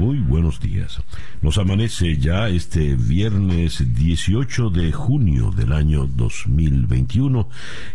[0.00, 0.98] Muy buenos días.
[1.42, 7.46] Nos amanece ya este viernes 18 de junio del año 2021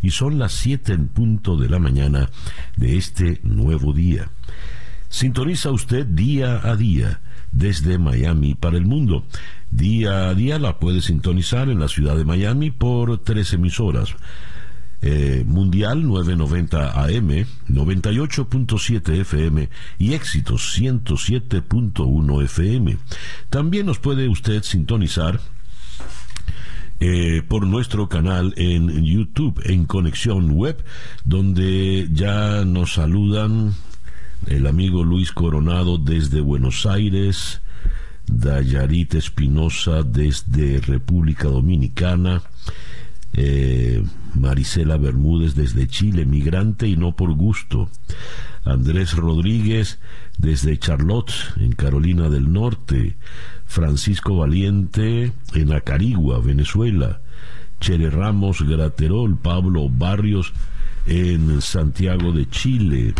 [0.04, 2.30] y son las 7 en punto de la mañana
[2.78, 4.30] de este nuevo día.
[5.10, 9.26] Sintoniza usted día a día desde Miami para el mundo.
[9.72, 14.16] Día a día la puede sintonizar en la ciudad de Miami por tres emisoras.
[15.08, 19.70] Eh, Mundial 990 AM, 98.7 FM
[20.00, 22.98] y Éxitos 107.1 FM.
[23.52, 25.40] También nos puede usted sintonizar
[27.00, 30.84] eh, por nuestro canal en YouTube, en Conexión Web,
[31.24, 33.76] donde ya nos saludan
[34.48, 37.62] el amigo Luis Coronado desde Buenos Aires,
[38.26, 42.42] Dayarit Espinosa desde República Dominicana,
[43.34, 44.04] eh,
[44.36, 47.90] Marisela Bermúdez desde Chile, migrante y no por gusto.
[48.64, 50.00] Andrés Rodríguez
[50.38, 53.16] desde Charlotte, en Carolina del Norte.
[53.66, 57.22] Francisco Valiente en Acarigua, Venezuela.
[57.80, 60.54] Chere Ramos Graterol, Pablo Barrios
[61.06, 63.14] en Santiago de Chile.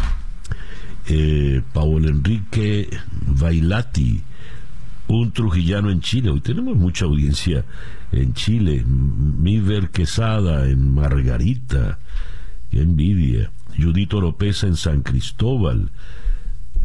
[1.08, 2.90] Eh, Paul Enrique
[3.28, 4.22] Bailati,
[5.08, 6.30] un trujillano en Chile.
[6.30, 7.64] Hoy tenemos mucha audiencia
[8.16, 8.84] en Chile.
[8.86, 12.00] Miver Quesada en Margarita.
[12.72, 13.52] Qué envidia.
[13.78, 15.92] Judito Oropesa en San Cristóbal.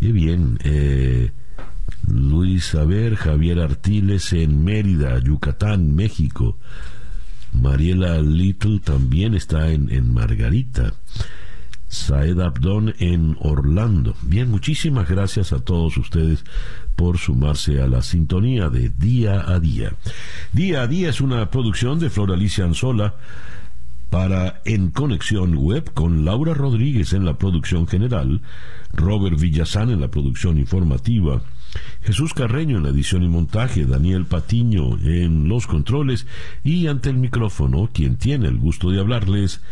[0.00, 0.58] Qué bien.
[0.64, 1.30] Eh,
[2.08, 6.58] Luis Aver, Javier Artiles en Mérida, Yucatán, México.
[7.52, 10.94] Mariela Little también está en, en Margarita.
[11.88, 14.14] Saed Abdón en Orlando.
[14.22, 16.44] Bien, muchísimas gracias a todos ustedes
[17.00, 19.94] por sumarse a la sintonía de Día a Día.
[20.52, 23.14] Día a Día es una producción de Floralicia Anzola
[24.10, 28.42] para En Conexión Web con Laura Rodríguez en la producción general,
[28.92, 31.40] Robert Villazán en la producción informativa,
[32.02, 36.26] Jesús Carreño en la edición y montaje, Daniel Patiño en los controles
[36.64, 39.62] y ante el micrófono, quien tiene el gusto de hablarles,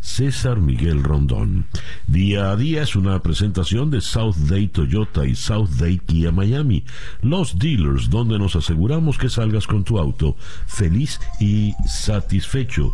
[0.00, 1.66] César Miguel Rondón.
[2.06, 6.84] Día a día es una presentación de South Day Toyota y South Day Kia Miami,
[7.22, 12.92] los dealers donde nos aseguramos que salgas con tu auto feliz y satisfecho.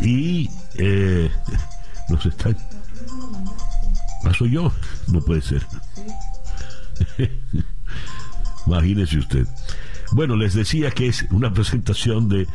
[0.00, 0.48] Y
[0.78, 1.30] eh,
[2.08, 2.56] nos están...
[4.22, 4.72] ¿Paso ah, yo?
[5.08, 5.64] No puede ser.
[8.66, 9.46] Imagínese usted.
[10.12, 12.46] Bueno, les decía que es una presentación de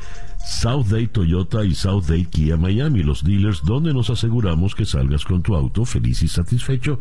[0.46, 5.25] South Day Toyota y South Day Kia Miami, los dealers donde nos aseguramos que salgas
[5.25, 7.00] con tu auto feliz y satisfecho.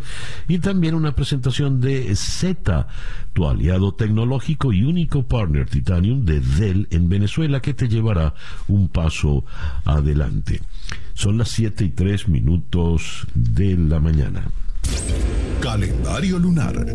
[0.49, 2.87] Y también una presentación de Z,
[3.33, 8.35] tu aliado tecnológico y único partner Titanium de Dell en Venezuela que te llevará
[8.69, 9.45] un paso
[9.85, 10.61] adelante.
[11.15, 14.45] Son las 7 y 3 minutos de la mañana.
[15.61, 16.87] Calendario lunar.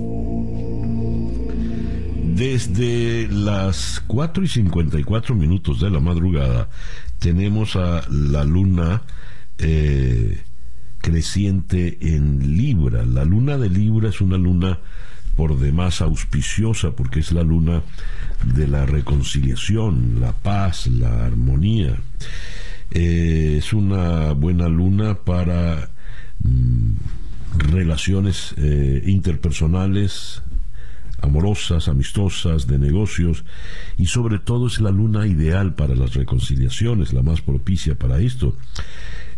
[2.36, 6.68] Desde las 4 y 54 minutos de la madrugada
[7.18, 9.04] tenemos a la luna
[9.58, 10.42] eh,
[10.98, 13.06] creciente en Libra.
[13.06, 14.80] La luna de Libra es una luna
[15.38, 17.84] por demás auspiciosa porque es la luna
[18.44, 21.96] de la reconciliación, la paz, la armonía.
[22.92, 25.90] Eh, es una buena luna para
[26.44, 30.42] mm, relaciones eh, interpersonales,
[31.22, 33.46] amorosas, amistosas, de negocios,
[33.98, 38.56] y sobre todo es la luna ideal para las reconciliaciones, la más propicia para esto.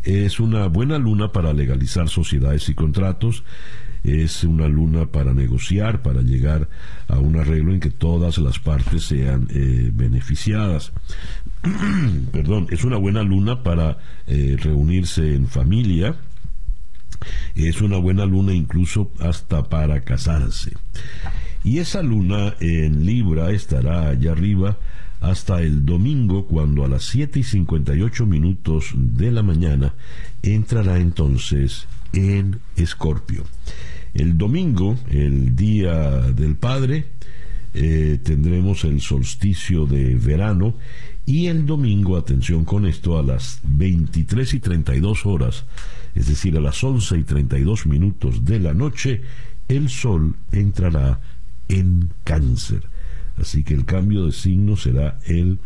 [0.03, 3.43] Es una buena luna para legalizar sociedades y contratos,
[4.03, 6.69] es una luna para negociar, para llegar
[7.07, 10.93] a un arreglo en que todas las partes sean eh, beneficiadas.
[12.31, 13.97] Perdón, es una buena luna para
[14.27, 16.15] eh, reunirse en familia,
[17.55, 20.73] es una buena luna incluso hasta para casarse.
[21.63, 24.77] Y esa luna en Libra estará allá arriba
[25.19, 29.93] hasta el domingo cuando a las 7 y 58 minutos de la mañana
[30.43, 33.43] entrará entonces en Escorpio.
[34.13, 37.05] El domingo, el Día del Padre,
[37.73, 40.75] eh, tendremos el solsticio de verano
[41.25, 45.65] y el domingo, atención con esto, a las 23 y 32 horas,
[46.15, 49.21] es decir, a las 11 y 32 minutos de la noche,
[49.67, 51.19] el sol entrará
[51.69, 52.83] en cáncer.
[53.37, 55.59] Así que el cambio de signo será el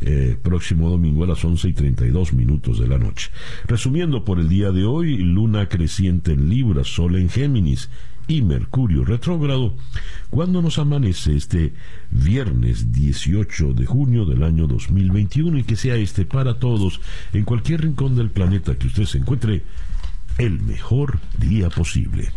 [0.00, 3.30] eh, próximo domingo a las 11 y 32 minutos de la noche.
[3.66, 7.90] Resumiendo por el día de hoy, luna creciente en Libra, Sol en Géminis
[8.26, 9.74] y Mercurio retrógrado
[10.30, 11.74] cuando nos amanece este
[12.10, 17.00] viernes 18 de junio del año 2021 y que sea este para todos
[17.32, 19.62] en cualquier rincón del planeta que usted se encuentre
[20.38, 22.30] el mejor día posible.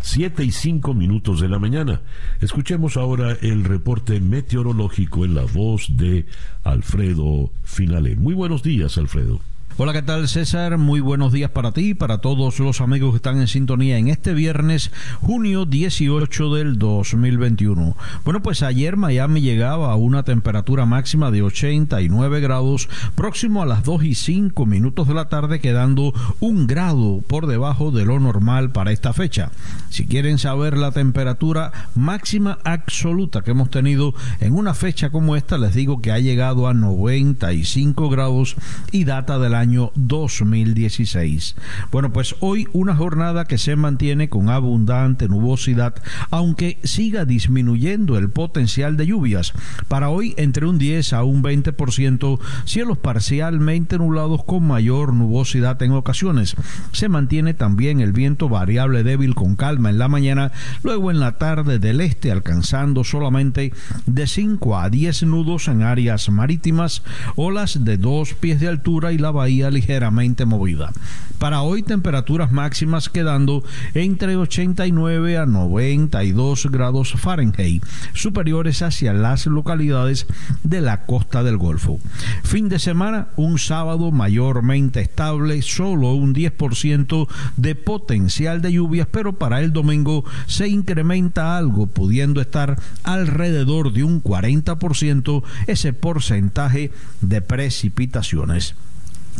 [0.00, 2.00] Siete y cinco minutos de la mañana.
[2.40, 6.26] Escuchemos ahora el reporte meteorológico en la voz de
[6.64, 8.16] Alfredo Finale.
[8.16, 9.40] Muy buenos días, Alfredo.
[9.82, 10.76] Hola, ¿qué tal César?
[10.76, 14.08] Muy buenos días para ti y para todos los amigos que están en sintonía en
[14.08, 14.92] este viernes,
[15.22, 17.96] junio 18 del 2021.
[18.22, 23.82] Bueno, pues ayer Miami llegaba a una temperatura máxima de 89 grados, próximo a las
[23.82, 28.72] 2 y 5 minutos de la tarde, quedando un grado por debajo de lo normal
[28.72, 29.50] para esta fecha.
[29.88, 35.56] Si quieren saber la temperatura máxima absoluta que hemos tenido en una fecha como esta,
[35.56, 38.56] les digo que ha llegado a 95 grados
[38.92, 41.56] y data del año 2016.
[41.92, 45.94] Bueno, pues hoy una jornada que se mantiene con abundante nubosidad,
[46.30, 49.52] aunque siga disminuyendo el potencial de lluvias.
[49.88, 55.92] Para hoy entre un 10 a un 20%, cielos parcialmente nublados con mayor nubosidad en
[55.92, 56.56] ocasiones.
[56.92, 60.52] Se mantiene también el viento variable débil con calma en la mañana,
[60.82, 63.72] luego en la tarde del este alcanzando solamente
[64.06, 67.02] de 5 a 10 nudos en áreas marítimas,
[67.36, 70.92] olas de dos pies de altura y la bahía ligeramente movida.
[71.38, 73.64] Para hoy temperaturas máximas quedando
[73.94, 77.82] entre 89 a 92 grados Fahrenheit,
[78.12, 80.26] superiores hacia las localidades
[80.62, 81.98] de la costa del Golfo.
[82.44, 87.26] Fin de semana, un sábado mayormente estable, solo un 10%
[87.56, 94.04] de potencial de lluvias, pero para el domingo se incrementa algo, pudiendo estar alrededor de
[94.04, 96.92] un 40% ese porcentaje
[97.22, 98.74] de precipitaciones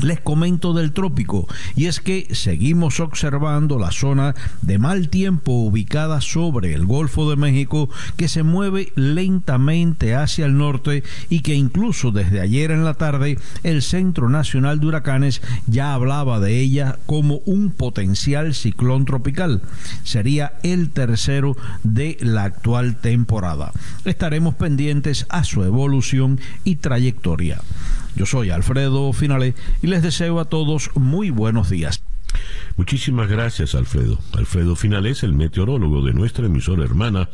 [0.02, 6.20] les comento del trópico y es que seguimos observando la zona de mal tiempo ubicada
[6.20, 12.11] sobre el Golfo de México que se mueve lentamente hacia el norte y que incluso
[12.11, 17.41] desde ayer en la tarde el Centro Nacional de Huracanes ya hablaba de ella como
[17.47, 19.62] un potencial ciclón tropical.
[20.05, 23.73] Sería el tercero de la actual temporada.
[24.05, 27.61] Estaremos pendientes a su evolución y trayectoria.
[28.17, 32.03] Yo soy Alfredo Finale y les deseo a todos muy buenos días.
[32.77, 34.19] Muchísimas gracias, Alfredo.
[34.33, 37.29] Alfredo Finales, el meteorólogo de nuestra emisora hermana,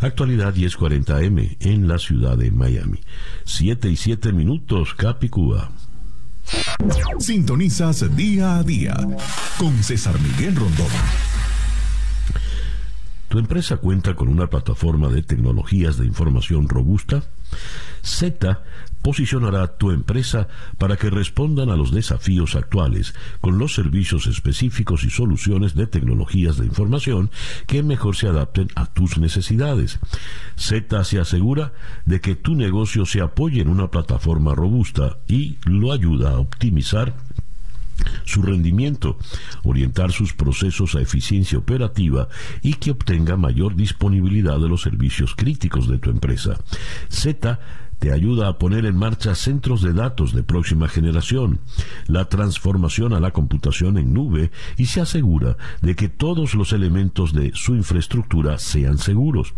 [0.00, 3.00] actualidad 1040M en la ciudad de Miami.
[3.44, 5.72] Siete y siete minutos, Capicúa.
[7.18, 8.96] Sintonizas día a día
[9.58, 10.88] con César Miguel Rondón.
[13.28, 17.24] ¿Tu empresa cuenta con una plataforma de tecnologías de información robusta?
[18.02, 18.60] Z
[19.04, 20.48] posicionará tu empresa
[20.78, 26.56] para que respondan a los desafíos actuales con los servicios específicos y soluciones de tecnologías
[26.56, 27.30] de información
[27.66, 30.00] que mejor se adapten a tus necesidades.
[30.56, 31.74] Z se asegura
[32.06, 37.14] de que tu negocio se apoye en una plataforma robusta y lo ayuda a optimizar
[38.24, 39.18] su rendimiento,
[39.62, 42.28] orientar sus procesos a eficiencia operativa
[42.62, 46.58] y que obtenga mayor disponibilidad de los servicios críticos de tu empresa.
[47.08, 47.58] Z
[47.98, 51.60] te ayuda a poner en marcha centros de datos de próxima generación,
[52.06, 57.32] la transformación a la computación en nube y se asegura de que todos los elementos
[57.32, 59.54] de su infraestructura sean seguros.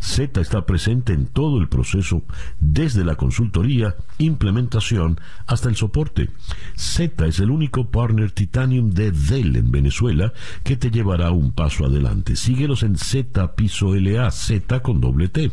[0.00, 2.22] Z está presente en todo el proceso,
[2.60, 6.30] desde la consultoría, implementación hasta el soporte.
[6.74, 10.32] Z es el único partner Titanium de Dell en Venezuela
[10.64, 12.36] que te llevará un paso adelante.
[12.36, 15.52] Síguelos en Z Piso LA, Z con doble T.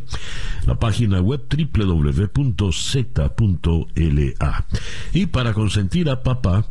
[0.66, 2.23] La página web www
[2.72, 4.66] Z.la.
[5.14, 6.66] Y para consentir a papá,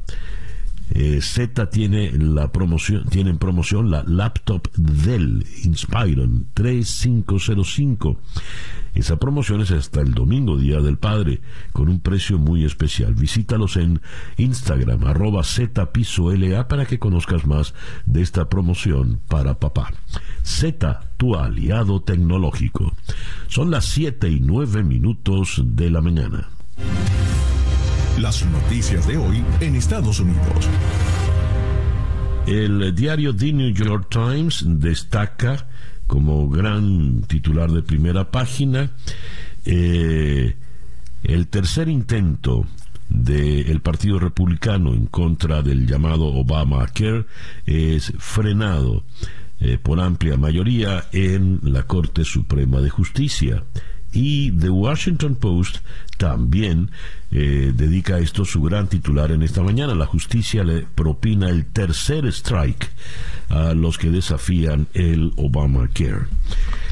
[0.95, 8.19] eh, Z tiene la promoción, en promoción la laptop Dell Inspiron 3505.
[8.95, 11.41] Esa promoción es hasta el domingo, Día del Padre,
[11.73, 13.15] con un precio muy especial.
[13.15, 14.03] Visítalos en
[14.37, 17.73] Instagram, arroba ZPisoLA, para que conozcas más
[18.05, 19.93] de esta promoción para papá.
[20.43, 22.93] Z, tu aliado tecnológico.
[23.49, 26.49] Son las 7 y 9 minutos de la mañana.
[28.21, 30.69] Las noticias de hoy en Estados Unidos.
[32.47, 35.69] El diario The New York Times destaca
[36.07, 38.91] como gran titular de primera página
[39.65, 40.57] eh,
[41.23, 42.67] el tercer intento
[43.09, 47.27] del Partido Republicano en contra del llamado Obamacare
[47.67, 49.05] es frenado
[49.63, 53.63] eh, por amplia mayoría en la Corte Suprema de Justicia.
[54.13, 55.79] Y The Washington Post
[56.19, 56.91] también
[57.31, 59.95] eh, dedica a esto su gran titular en esta mañana.
[59.95, 62.91] La justicia le propina el tercer strike
[63.49, 66.27] a los que desafían el Obamacare.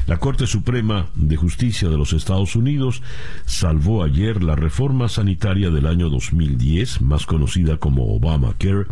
[0.07, 3.01] La Corte Suprema de Justicia de los Estados Unidos
[3.45, 8.87] salvó ayer la reforma sanitaria del año 2010, más conocida como Obamacare,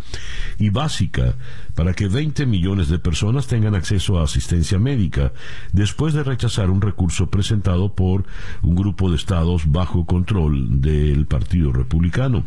[0.58, 1.34] y básica
[1.74, 5.32] para que 20 millones de personas tengan acceso a asistencia médica,
[5.72, 8.24] después de rechazar un recurso presentado por
[8.62, 12.44] un grupo de estados bajo control del Partido Republicano.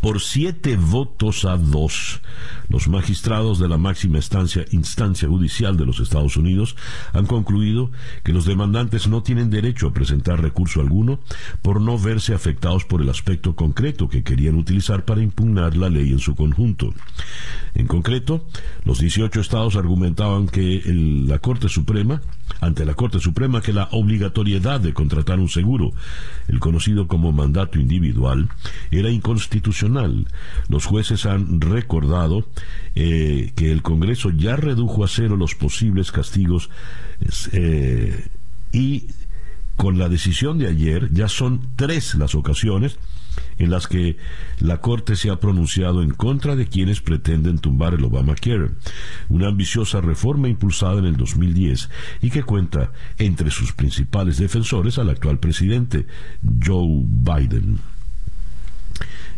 [0.00, 2.20] Por siete votos a dos,
[2.68, 6.76] los magistrados de la máxima instancia, instancia judicial de los Estados Unidos
[7.12, 7.90] han concluido
[8.22, 11.18] que los demandantes no tienen derecho a presentar recurso alguno
[11.62, 16.10] por no verse afectados por el aspecto concreto que querían utilizar para impugnar la ley
[16.10, 16.94] en su conjunto.
[17.74, 18.46] En concreto,
[18.84, 22.22] los 18 estados argumentaban que la Corte Suprema,
[22.60, 25.92] ante la Corte Suprema, que la obligatoriedad de contratar un seguro,
[26.48, 28.48] el conocido como mandato individual,
[28.90, 29.35] era inconstitucional.
[30.68, 32.46] Los jueces han recordado
[32.94, 36.70] eh, que el Congreso ya redujo a cero los posibles castigos
[37.52, 38.26] eh,
[38.72, 39.06] y
[39.76, 42.98] con la decisión de ayer ya son tres las ocasiones
[43.58, 44.16] en las que
[44.58, 48.70] la Corte se ha pronunciado en contra de quienes pretenden tumbar el Obamacare,
[49.28, 51.90] una ambiciosa reforma impulsada en el 2010
[52.22, 56.06] y que cuenta entre sus principales defensores al actual presidente,
[56.64, 57.78] Joe Biden.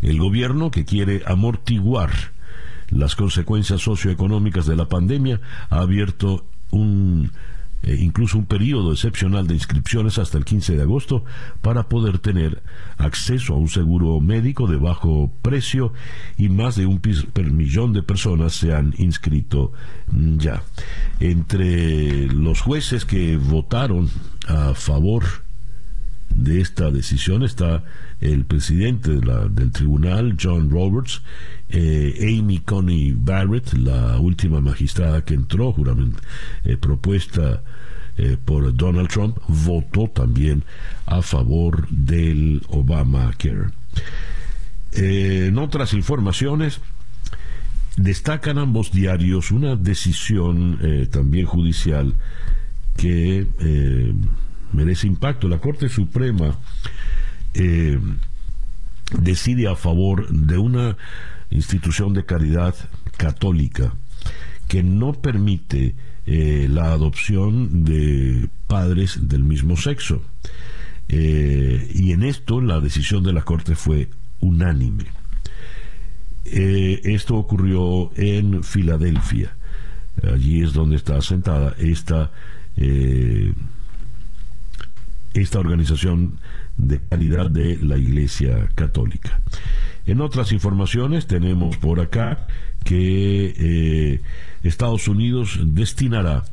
[0.01, 2.11] El gobierno que quiere amortiguar
[2.89, 5.39] las consecuencias socioeconómicas de la pandemia
[5.69, 7.31] ha abierto un
[7.81, 11.23] eh, incluso un periodo excepcional de inscripciones hasta el 15 de agosto
[11.61, 12.61] para poder tener
[12.97, 15.93] acceso a un seguro médico de bajo precio
[16.37, 16.99] y más de un
[17.53, 19.71] millón de personas se han inscrito
[20.11, 20.61] mm, ya.
[21.21, 24.09] Entre los jueces que votaron
[24.45, 25.23] a favor
[26.35, 27.83] de esta decisión está
[28.21, 31.21] el presidente del tribunal, John Roberts,
[31.69, 36.19] eh, Amy Coney Barrett, la última magistrada que entró, juramente,
[36.65, 37.61] eh, propuesta
[38.17, 40.63] eh, por Donald Trump, votó también
[41.05, 43.69] a favor del Obamacare.
[44.93, 46.81] en otras informaciones,
[47.95, 50.79] destacan ambos diarios una decisión
[51.11, 52.15] también judicial
[52.97, 53.45] que
[54.73, 55.47] merece impacto.
[55.47, 56.57] La Corte Suprema
[57.53, 57.99] eh,
[59.17, 60.97] decide a favor de una
[61.49, 62.75] institución de caridad
[63.17, 63.93] católica
[64.67, 65.95] que no permite
[66.25, 70.21] eh, la adopción de padres del mismo sexo.
[71.07, 74.09] Eh, y en esto la decisión de la Corte fue
[74.41, 75.05] unánime.
[76.45, 79.55] esto ocurrió en Filadelfia.
[80.23, 82.31] Allí es donde está asentada esta
[85.33, 86.39] esta organización
[86.77, 89.41] de calidad de la Iglesia Católica.
[90.05, 92.47] En otras informaciones tenemos por acá
[92.83, 94.21] que eh,
[94.63, 96.45] Estados Unidos destinará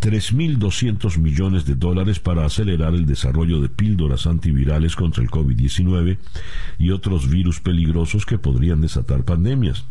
[0.00, 6.18] 3.200 millones de dólares para acelerar el desarrollo de píldoras antivirales contra el COVID-19
[6.78, 9.86] y otros virus peligrosos que podrían desatar pandemias.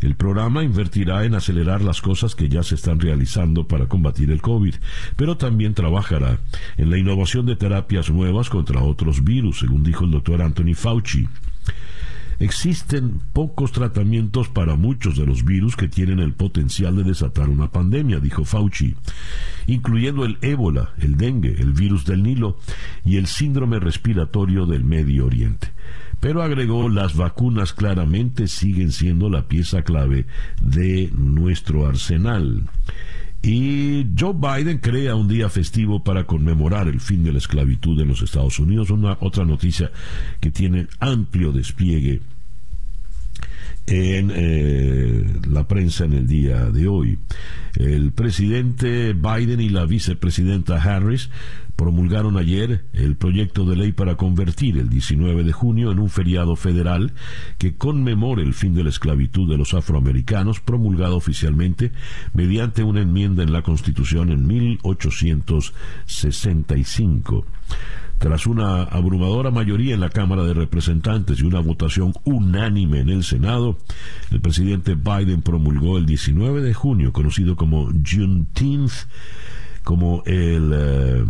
[0.00, 4.40] El programa invertirá en acelerar las cosas que ya se están realizando para combatir el
[4.40, 4.74] COVID,
[5.16, 6.38] pero también trabajará
[6.76, 11.26] en la innovación de terapias nuevas contra otros virus, según dijo el doctor Anthony Fauci.
[12.40, 17.72] Existen pocos tratamientos para muchos de los virus que tienen el potencial de desatar una
[17.72, 18.94] pandemia, dijo Fauci,
[19.66, 22.56] incluyendo el ébola, el dengue, el virus del Nilo
[23.04, 25.72] y el síndrome respiratorio del Medio Oriente.
[26.20, 30.26] Pero agregó, las vacunas claramente siguen siendo la pieza clave
[30.60, 32.64] de nuestro arsenal.
[33.40, 38.08] Y Joe Biden crea un día festivo para conmemorar el fin de la esclavitud en
[38.08, 38.90] los Estados Unidos.
[38.90, 39.92] Una otra noticia
[40.40, 42.20] que tiene amplio despliegue
[43.86, 47.18] en eh, la prensa en el día de hoy.
[47.76, 51.30] El presidente Biden y la vicepresidenta Harris
[51.78, 56.56] promulgaron ayer el proyecto de ley para convertir el 19 de junio en un feriado
[56.56, 57.12] federal
[57.56, 61.92] que conmemore el fin de la esclavitud de los afroamericanos, promulgado oficialmente
[62.34, 67.46] mediante una enmienda en la Constitución en 1865.
[68.18, 73.22] Tras una abrumadora mayoría en la Cámara de Representantes y una votación unánime en el
[73.22, 73.78] Senado,
[74.32, 79.06] el presidente Biden promulgó el 19 de junio, conocido como Juneteenth,
[79.84, 81.24] como el eh,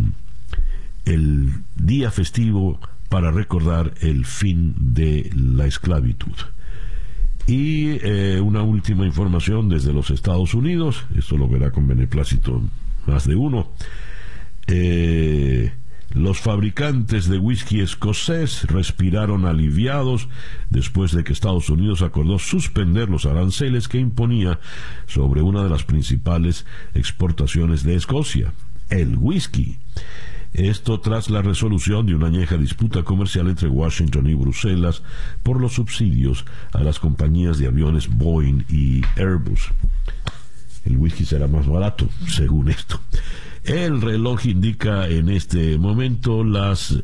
[1.05, 2.79] el día festivo
[3.09, 6.35] para recordar el fin de la esclavitud.
[7.47, 12.61] Y eh, una última información desde los Estados Unidos, esto lo verá con beneplácito
[13.07, 13.71] más de uno.
[14.67, 15.71] eh,
[16.11, 20.27] los fabricantes de whisky escocés respiraron aliviados
[20.71, 24.59] después de que Estados Unidos acordó suspender los aranceles que imponía
[25.05, 26.65] sobre una de las principales
[26.95, 28.53] exportaciones de Escocia,
[28.89, 29.77] el whisky.
[30.53, 35.03] Esto tras la resolución de una añeja disputa comercial entre Washington y Bruselas
[35.43, 39.69] por los subsidios a las compañías de aviones Boeing y Airbus.
[40.85, 42.99] El whisky será más barato, según esto.
[43.63, 46.97] El reloj indica en este momento las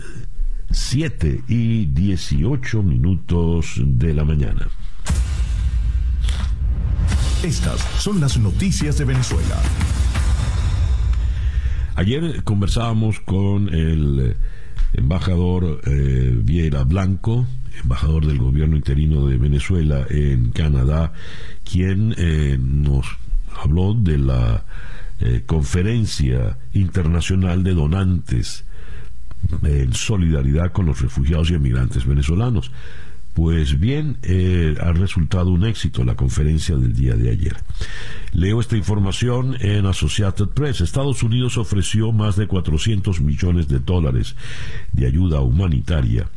[0.72, 4.68] 7 y 18 minutos de la mañana.
[7.44, 9.62] Estas son las noticias de Venezuela.
[11.98, 14.36] Ayer conversábamos con el
[14.92, 17.48] embajador eh, Viera Blanco,
[17.82, 21.14] embajador del gobierno interino de Venezuela en Canadá,
[21.64, 23.06] quien eh, nos
[23.58, 24.66] habló de la
[25.22, 28.66] eh, conferencia internacional de donantes
[29.64, 32.72] en solidaridad con los refugiados y emigrantes venezolanos.
[33.36, 37.58] Pues bien, eh, ha resultado un éxito la conferencia del día de ayer.
[38.32, 40.80] Leo esta información en Associated Press.
[40.80, 44.38] Estados Unidos ofreció más de 400 millones de dólares
[44.94, 46.30] de ayuda humanitaria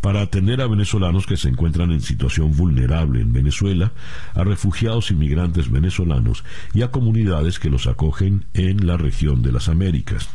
[0.00, 3.92] para atender a venezolanos que se encuentran en situación vulnerable en Venezuela,
[4.34, 6.42] a refugiados y migrantes venezolanos
[6.74, 10.28] y a comunidades que los acogen en la región de las Américas.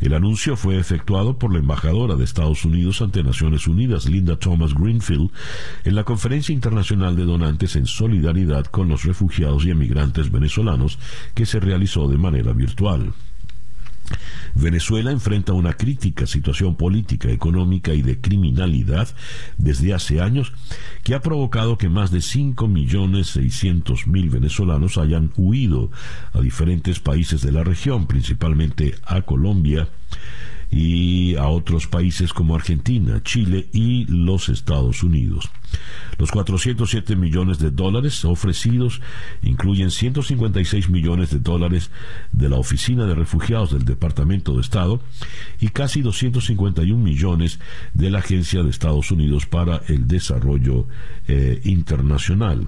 [0.00, 4.74] El anuncio fue efectuado por la embajadora de Estados Unidos ante Naciones Unidas, Linda Thomas
[4.74, 5.30] Greenfield,
[5.84, 10.98] en la Conferencia Internacional de Donantes en Solidaridad con los Refugiados y Emigrantes Venezolanos
[11.34, 13.12] que se realizó de manera virtual.
[14.54, 19.08] Venezuela enfrenta una crítica situación política, económica y de criminalidad
[19.58, 20.52] desde hace años
[21.02, 25.90] que ha provocado que más de 5.600.000 venezolanos hayan huido
[26.32, 29.88] a diferentes países de la región, principalmente a Colombia,
[30.74, 35.48] y a otros países como Argentina, Chile y los Estados Unidos.
[36.18, 39.00] Los 407 millones de dólares ofrecidos
[39.42, 41.92] incluyen 156 millones de dólares
[42.32, 45.00] de la Oficina de Refugiados del Departamento de Estado
[45.60, 47.60] y casi 251 millones
[47.92, 50.88] de la Agencia de Estados Unidos para el Desarrollo
[51.28, 52.66] eh, Internacional.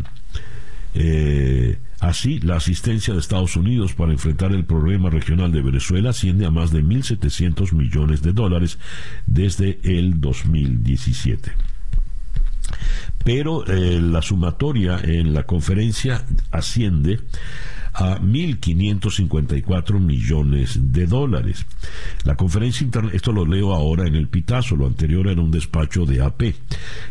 [0.96, 6.44] Eh, Así, la asistencia de Estados Unidos para enfrentar el problema regional de Venezuela asciende
[6.44, 8.78] a más de 1.700 millones de dólares
[9.26, 11.52] desde el 2017
[13.24, 17.20] pero eh, la sumatoria en la conferencia asciende
[17.96, 21.64] a 1.554 millones de dólares.
[22.24, 26.04] La conferencia internacional, esto lo leo ahora en el Pitazo, lo anterior era un despacho
[26.04, 26.54] de AP.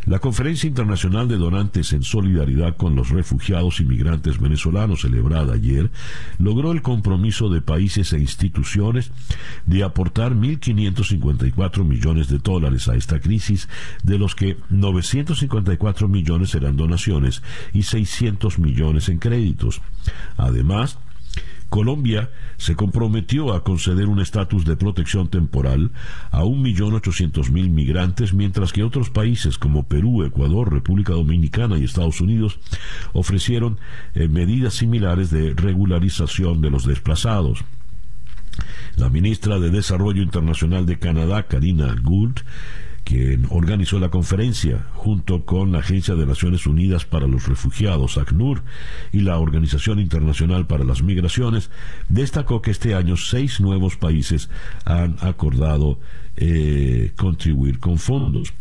[0.06, 5.90] La conferencia internacional de donantes en solidaridad con los refugiados y migrantes venezolanos celebrada ayer
[6.38, 9.12] logró el compromiso de países e instituciones
[9.66, 13.68] de aportar 1.554 millones de dólares a esta crisis,
[14.04, 17.42] de los que 954 millones eran donaciones
[17.74, 19.82] y 600 millones en créditos.
[20.38, 20.75] Además,
[21.70, 25.92] Colombia se comprometió a conceder un estatus de protección temporal
[26.32, 32.60] a 1.800.000 migrantes, mientras que otros países como Perú, Ecuador, República Dominicana y Estados Unidos
[33.14, 33.80] ofrecieron
[34.14, 37.66] eh, medidas similares de regularización de los desplazados.
[38.96, 42.40] La ministra de Desarrollo Internacional de Canadá, Karina Gould,
[43.06, 48.64] quien organizó la conferencia junto con la Agencia de Naciones Unidas para los Refugiados, ACNUR,
[49.14, 51.70] y la Organización Internacional para las Migraciones,
[52.10, 54.50] destacó que este año seis nuevos países
[54.86, 56.00] han acordado
[56.38, 58.54] eh, contribuir con fondos.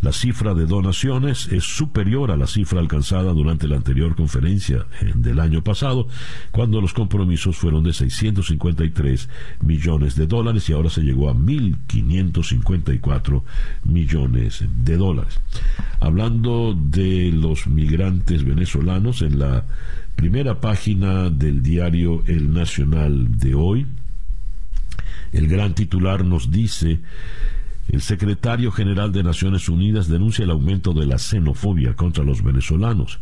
[0.00, 5.12] La cifra de donaciones es superior a la cifra alcanzada durante la anterior conferencia eh,
[5.14, 6.08] del año pasado,
[6.50, 9.28] cuando los compromisos fueron de 653
[9.60, 13.42] millones de dólares y ahora se llegó a 1.554
[13.84, 15.40] millones de dólares.
[16.00, 19.64] Hablando de los migrantes venezolanos, en la
[20.16, 23.86] primera página del diario El Nacional de hoy,
[25.32, 27.00] el gran titular nos dice,
[27.88, 33.18] el secretario general de Naciones Unidas denuncia el aumento de la xenofobia contra los venezolanos.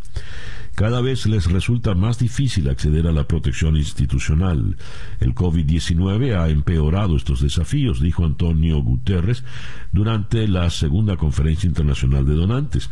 [0.76, 4.76] Cada vez les resulta más difícil acceder a la protección institucional.
[5.20, 9.42] El COVID-19 ha empeorado estos desafíos, dijo Antonio Guterres
[9.90, 12.90] durante la segunda conferencia internacional de donantes.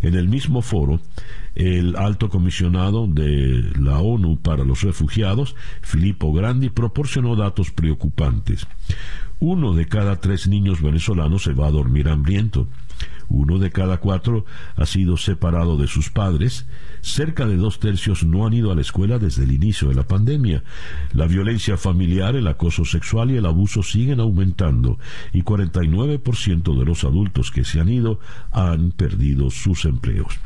[0.00, 1.00] En el mismo foro,
[1.56, 8.64] el alto comisionado de la ONU para los refugiados, Filippo Grandi, proporcionó datos preocupantes.
[9.40, 12.68] Uno de cada tres niños venezolanos se va a dormir hambriento.
[13.28, 14.44] Uno de cada cuatro
[14.76, 16.66] ha sido separado de sus padres.
[17.00, 20.06] Cerca de dos tercios no han ido a la escuela desde el inicio de la
[20.06, 20.62] pandemia.
[21.12, 24.98] La violencia familiar, el acoso sexual y el abuso siguen aumentando
[25.32, 30.38] y 49% de los adultos que se han ido han perdido sus empleos.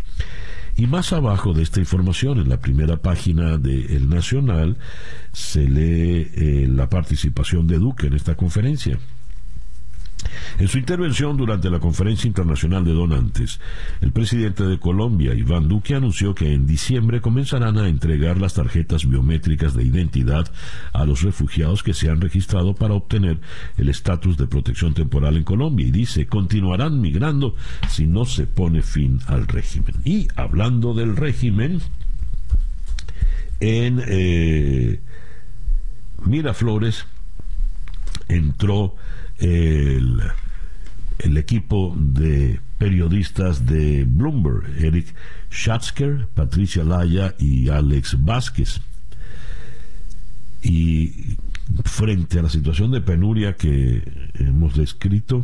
[0.76, 4.76] Y más abajo de esta información, en la primera página de El Nacional,
[5.32, 8.98] se lee eh, la participación de Duque en esta conferencia.
[10.58, 13.60] En su intervención durante la Conferencia Internacional de Donantes,
[14.00, 19.06] el presidente de Colombia, Iván Duque, anunció que en diciembre comenzarán a entregar las tarjetas
[19.06, 20.50] biométricas de identidad
[20.92, 23.38] a los refugiados que se han registrado para obtener
[23.76, 27.54] el estatus de protección temporal en Colombia y dice, continuarán migrando
[27.88, 29.94] si no se pone fin al régimen.
[30.04, 31.80] Y hablando del régimen,
[33.60, 35.00] en eh,
[36.24, 37.06] Miraflores
[38.28, 38.94] entró
[39.38, 40.20] el,
[41.36, 45.14] equipo de periodistas de Bloomberg, Eric
[45.50, 48.80] Schatzker, Patricia Laya y Alex Vázquez.
[50.62, 51.36] Y
[51.84, 54.02] frente a la situación de penuria que
[54.34, 55.42] hemos descrito,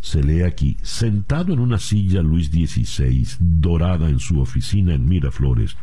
[0.00, 5.76] se lee aquí, sentado en una silla Luis XVI, dorada en su oficina en Miraflores,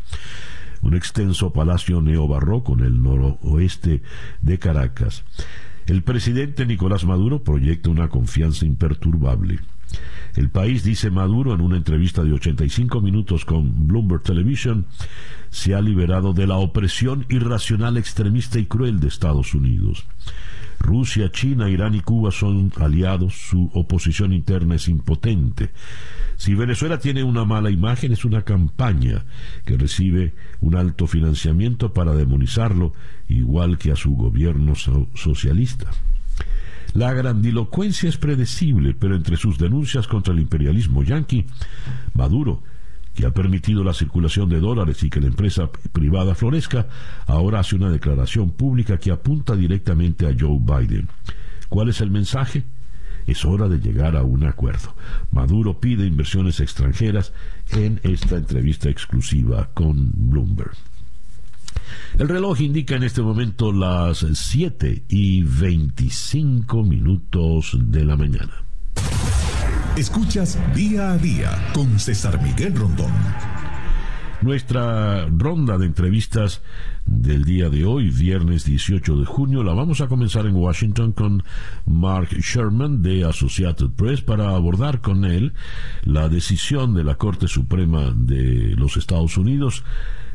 [0.82, 4.02] un extenso palacio neobarroco en el noroeste
[4.42, 5.24] de Caracas.
[5.88, 9.60] El presidente Nicolás Maduro proyecta una confianza imperturbable.
[10.36, 14.86] El país, dice Maduro en una entrevista de 85 minutos con Bloomberg Television,
[15.50, 20.06] se ha liberado de la opresión irracional, extremista y cruel de Estados Unidos.
[20.80, 25.72] Rusia, China, Irán y Cuba son aliados, su oposición interna es impotente.
[26.38, 29.26] Si Venezuela tiene una mala imagen es una campaña
[29.66, 32.94] que recibe un alto financiamiento para demonizarlo,
[33.28, 34.74] igual que a su gobierno
[35.16, 35.88] socialista.
[36.94, 41.46] La grandilocuencia es predecible, pero entre sus denuncias contra el imperialismo yanqui,
[42.14, 42.64] Maduro,
[43.18, 46.88] que ha permitido la circulación de dólares y que la empresa privada florezca,
[47.26, 51.10] ahora hace una declaración pública que apunta directamente a Joe Biden.
[51.68, 52.64] ¿Cuál es el mensaje?
[53.26, 54.94] Es hora de llegar a un acuerdo.
[55.32, 57.34] Maduro pide inversiones extranjeras
[57.72, 60.78] en esta entrevista exclusiva con Bloomberg.
[62.20, 68.67] El reloj indica en este momento las 7 y 25 minutos de la mañana.
[69.98, 73.12] Escuchas día a día con César Miguel Rondón.
[74.44, 76.62] Nuestra ronda de entrevistas
[77.08, 81.44] del día de hoy, viernes 18 de junio, la vamos a comenzar en Washington con
[81.88, 85.54] Mark Sherman de Associated Press para abordar con él
[86.04, 89.84] la decisión de la Corte Suprema de los Estados Unidos,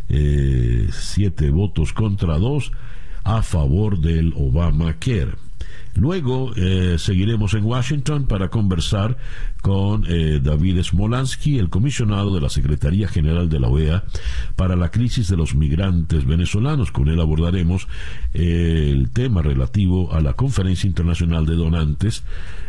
[0.09, 2.73] eh, siete votos contra dos,
[3.23, 5.37] a favor del Obamacare.
[5.95, 9.19] Luego eh, seguiremos en Washington para conversar
[9.61, 14.05] con eh, David Smolansky, el comisionado de la Secretaría General de la OEA
[14.57, 16.93] para la crisis de los migrantes venezolanos.
[16.93, 17.89] Con él abordaremos
[18.33, 22.25] eh, el tema relativo a la Conferencia Internacional de Donantes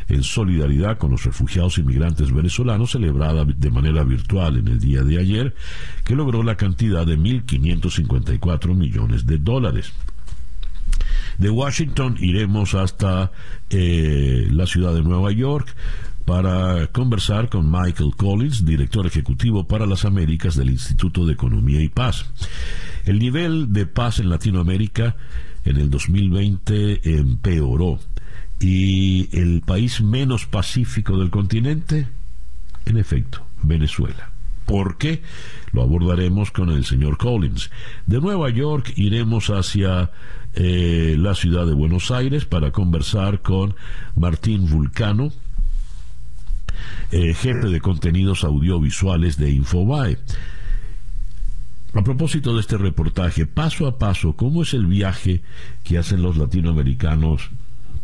[0.09, 5.01] en solidaridad con los refugiados y migrantes venezolanos celebrada de manera virtual en el día
[5.01, 5.55] de ayer,
[6.03, 9.93] que logró la cantidad de 1.554 millones de dólares.
[11.37, 13.31] De Washington iremos hasta
[13.69, 15.75] eh, la ciudad de Nueva York
[16.25, 21.89] para conversar con Michael Collins, director ejecutivo para las Américas del Instituto de Economía y
[21.89, 22.25] Paz.
[23.05, 25.15] El nivel de paz en Latinoamérica
[25.65, 27.99] en el 2020 empeoró
[28.59, 32.07] y el país menos pacífico del continente,
[32.85, 34.32] en efecto, Venezuela.
[34.65, 35.21] ¿Por qué?
[35.71, 37.69] Lo abordaremos con el señor Collins.
[38.05, 40.11] De Nueva York iremos hacia
[40.55, 43.75] eh, la ciudad de Buenos Aires para conversar con
[44.15, 45.31] Martín Vulcano,
[47.11, 50.17] eh, jefe de contenidos audiovisuales de Infobae.
[51.93, 55.43] A propósito de este reportaje, paso a paso, ¿cómo es el viaje
[55.83, 57.49] que hacen los latinoamericanos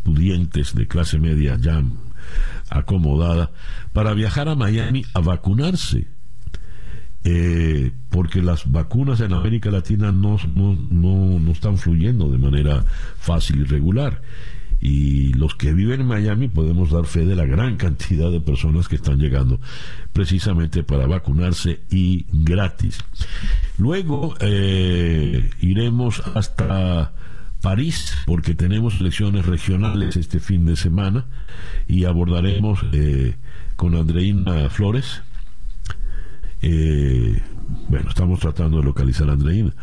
[0.03, 1.83] pudientes de clase media ya
[2.69, 3.51] acomodada
[3.93, 6.18] para viajar a Miami a vacunarse?
[7.25, 12.85] Eh, porque las vacunas en América Latina no, no, están fluyendo de manera
[13.17, 14.21] fácil y regular.
[14.81, 18.87] Y los que viven en Miami podemos dar fe de la gran cantidad de personas
[18.87, 19.59] que están llegando
[20.13, 22.99] precisamente para vacunarse y gratis.
[23.77, 27.11] Luego eh, iremos hasta
[27.61, 31.25] París porque tenemos elecciones regionales este fin de semana
[31.87, 33.35] y abordaremos eh,
[33.75, 35.21] con Andreina Flores,
[36.61, 39.73] bueno, estamos tratando de localizar a Andreina.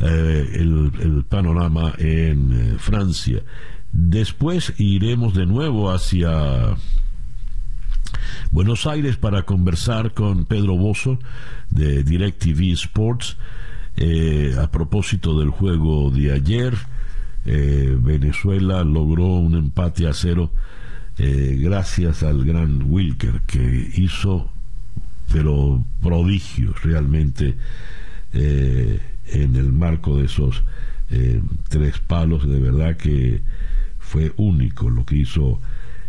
[0.00, 3.42] Eh, el, panorama en eh, Francia.
[3.90, 6.76] Después iremos de nuevo hacia
[8.52, 11.18] Buenos Aires para conversar con Pedro Bozo
[11.70, 13.36] de DirecTV Sports
[13.96, 16.74] eh, a propósito del juego de ayer.
[17.44, 20.50] Venezuela logró un empate a cero
[21.16, 24.50] gracias al gran Wilker que hizo
[25.32, 27.56] pero prodigios realmente
[28.32, 30.62] en el marco de esos
[31.68, 33.42] tres palos de verdad que
[33.98, 35.60] fue único lo que hizo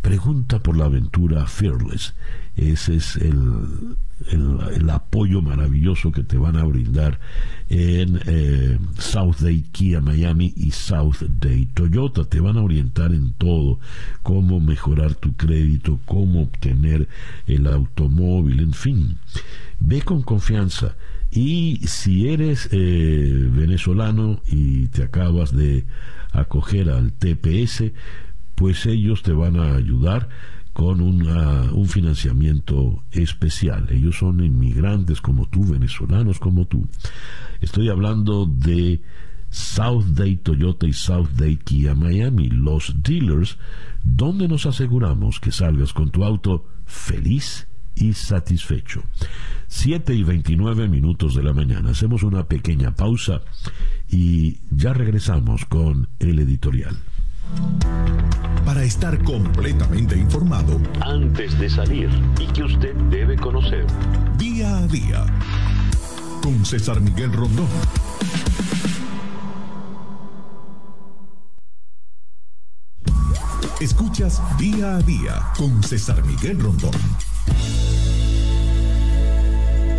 [0.01, 2.15] Pregunta por la aventura Fearless.
[2.57, 3.97] Ese es el,
[4.29, 7.19] el, apoyo maravilloso que te van a brindar
[7.69, 12.25] en eh, South Day Kia Miami y South Day Toyota.
[12.25, 13.79] Te van a orientar en todo,
[14.23, 17.09] cómo mejorar tu crédito, cómo obtener
[17.47, 19.19] el automóvil, en fin.
[19.79, 20.97] Ve con confianza.
[21.31, 25.85] Y si eres eh, venezolano y te acabas de
[26.33, 27.85] acoger al TPS,
[28.57, 30.29] pues ellos te van a ayudar
[30.73, 33.89] con un financiamiento especial.
[33.91, 36.87] Ellos son inmigrantes como tú, venezolanos como tú.
[37.61, 39.03] Estoy hablando de
[39.51, 43.59] South Day Toyota y South Day Kia Miami, los dealers,
[44.05, 49.03] donde nos aseguramos que salgas con tu auto feliz y satisfecho.
[49.67, 51.91] 7 y 29 minutos de la mañana.
[51.91, 53.43] Hacemos una pequeña pausa
[54.09, 56.97] y ya regresamos con el editorial.
[58.65, 63.87] Para estar completamente informado antes de salir y que usted debe conocer
[64.39, 65.27] día a día
[66.43, 67.69] con César Miguel Rondón.
[73.81, 76.93] Escuchas día a día con César Miguel Rondón.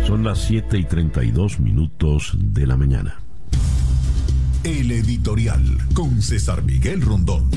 [0.06, 3.18] Son las 7 y 32 minutos de la mañana.
[4.64, 5.60] El editorial
[5.92, 7.50] con César Miguel Rondón.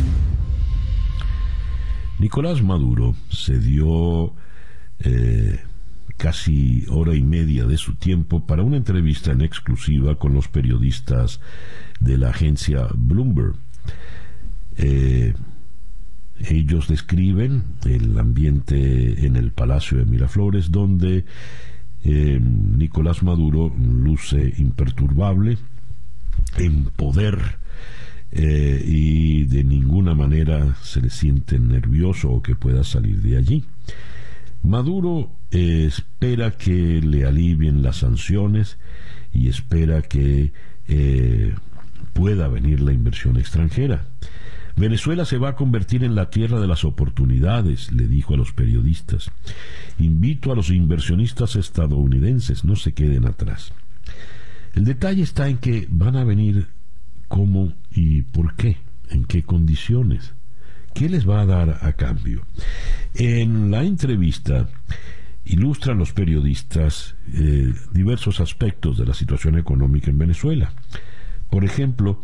[2.17, 4.33] Nicolás Maduro se dio
[4.97, 5.59] eh,
[6.17, 11.41] casi hora y media de su tiempo para una entrevista en exclusiva con los periodistas
[11.99, 13.53] de la agencia Bloomberg.
[14.77, 15.35] Eh,
[16.39, 21.25] ellos describen el ambiente en el Palacio de Miraflores, donde
[22.03, 25.59] eh, Nicolás Maduro luce imperturbable,
[26.57, 27.57] en poder
[28.31, 33.63] eh, y de ninguna manera se le siente nervioso o que pueda salir de allí.
[34.61, 38.77] Maduro eh, espera que le alivien las sanciones
[39.31, 40.51] y espera que
[40.87, 41.53] eh,
[42.13, 44.05] pueda venir la inversión extranjera.
[44.75, 48.51] Venezuela se va a convertir en la tierra de las oportunidades, le dijo a los
[48.51, 49.31] periodistas.
[49.97, 53.71] Invito a los inversionistas estadounidenses, no se queden atrás.
[54.75, 56.67] El detalle está en que van a venir
[57.27, 58.77] cómo y por qué,
[59.09, 60.33] en qué condiciones,
[60.93, 62.45] qué les va a dar a cambio.
[63.13, 64.67] En la entrevista
[65.45, 70.73] ilustran los periodistas eh, diversos aspectos de la situación económica en Venezuela.
[71.49, 72.21] Por ejemplo,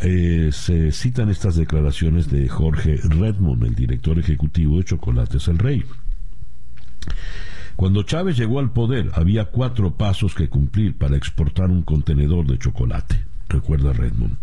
[0.00, 5.84] eh, se citan estas declaraciones de Jorge Redmond, el director ejecutivo de Chocolates El Rey.
[7.76, 12.58] Cuando Chávez llegó al poder, había cuatro pasos que cumplir para exportar un contenedor de
[12.58, 14.36] chocolate, recuerda Redmond.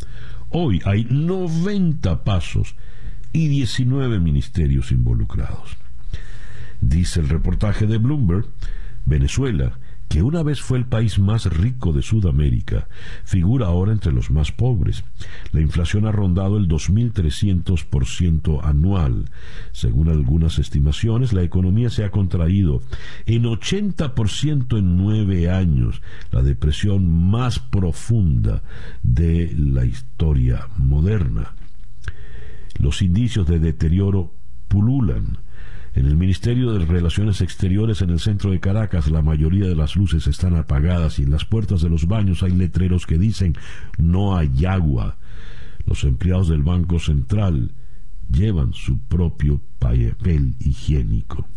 [0.50, 2.76] Hoy hay 90 pasos
[3.32, 5.78] y 19 ministerios involucrados.
[6.82, 8.48] Dice el reportaje de Bloomberg,
[9.06, 9.78] Venezuela
[10.12, 12.90] que una vez fue el país más rico de Sudamérica,
[13.24, 15.06] figura ahora entre los más pobres.
[15.54, 19.30] La inflación ha rondado el 2.300% anual.
[19.72, 22.82] Según algunas estimaciones, la economía se ha contraído
[23.26, 28.64] en 80% en nueve años, la depresión más profunda
[29.04, 31.56] de la historia moderna.
[32.78, 34.34] Los indicios de deterioro
[34.68, 35.38] pululan
[35.94, 39.98] En el Ministerio de Relaciones Exteriores en el centro de Caracas la mayoría de las
[39.98, 43.56] luces están apagadas y en las puertas de los baños hay letreros que dicen
[43.98, 45.18] no hay agua.
[45.86, 47.72] Los empleados del Banco Central
[48.32, 51.48] llevan su propio papel higiénico.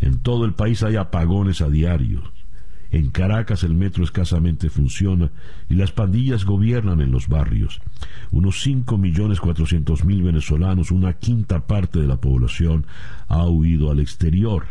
[0.00, 2.22] En todo el país hay apagones a diario.
[2.90, 5.30] En Caracas el metro escasamente funciona
[5.68, 7.80] y las pandillas gobiernan en los barrios.
[8.30, 12.86] Unos 5.400.000 venezolanos, una quinta parte de la población,
[13.28, 14.66] ha huido al exterior,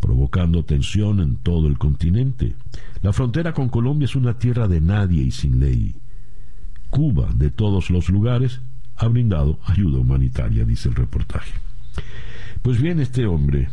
[0.00, 2.54] provocando tensión en todo el continente.
[3.02, 5.94] La frontera con Colombia es una tierra de nadie y sin ley.
[6.90, 8.60] Cuba, de todos los lugares,
[8.96, 11.52] ha brindado ayuda humanitaria, dice el reportaje.
[12.62, 13.68] Pues bien, este hombre,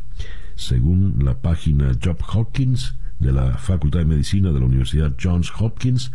[0.58, 6.10] según la página Job Hopkins de la Facultad de Medicina de la Universidad Johns Hopkins,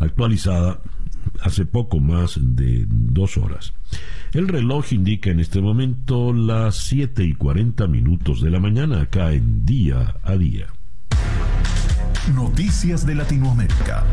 [0.00, 0.80] actualizada
[1.40, 3.72] hace poco más de dos horas.
[4.32, 9.32] El reloj indica en este momento las 7 y 40 minutos de la mañana acá
[9.32, 10.66] en día a día.
[12.34, 14.04] Noticias de Latinoamérica.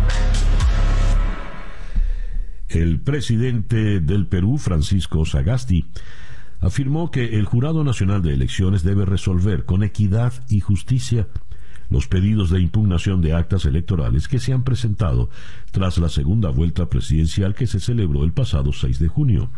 [2.70, 5.86] El presidente del Perú, Francisco Sagasti,
[6.64, 11.28] afirmó que el Jurado Nacional de Elecciones debe resolver con equidad y justicia
[11.90, 15.30] los pedidos de impugnación de actas electorales que se han presentado
[15.72, 19.52] tras la segunda vuelta presidencial que se celebró el pasado 6 de junio.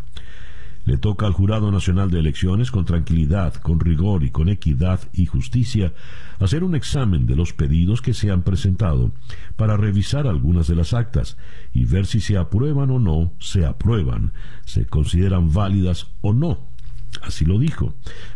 [0.84, 5.26] Le toca al Jurado Nacional de Elecciones con tranquilidad, con rigor y con equidad y
[5.26, 5.92] justicia
[6.40, 9.12] hacer un examen de los pedidos que se han presentado
[9.54, 11.36] para revisar algunas de las actas
[11.72, 14.32] y ver si se aprueban o no, se aprueban,
[14.64, 16.75] se consideran válidas o no
[17.22, 17.94] Así lo dijo.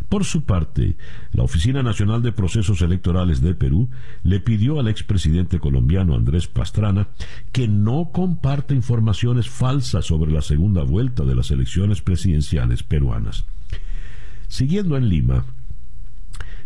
[0.09, 0.97] Por su parte,
[1.31, 3.89] la Oficina Nacional de Procesos Electorales de Perú
[4.23, 7.07] le pidió al expresidente colombiano Andrés Pastrana
[7.51, 13.45] que no comparte informaciones falsas sobre la segunda vuelta de las elecciones presidenciales peruanas.
[14.47, 15.45] Siguiendo en Lima,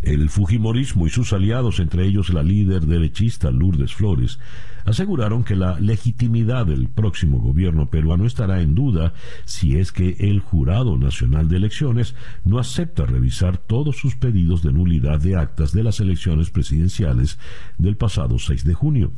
[0.02, 4.40] el Fujimorismo y sus aliados, entre ellos la líder derechista Lourdes Flores,
[4.86, 9.14] aseguraron que la legitimidad del próximo gobierno peruano estará en duda
[9.46, 14.72] si es que el Jurado Nacional de Elecciones no acepta revisar todos sus pedidos de
[14.72, 17.40] nulidad de actas de las elecciones presidenciales
[17.78, 19.12] del pasado 6 de junio.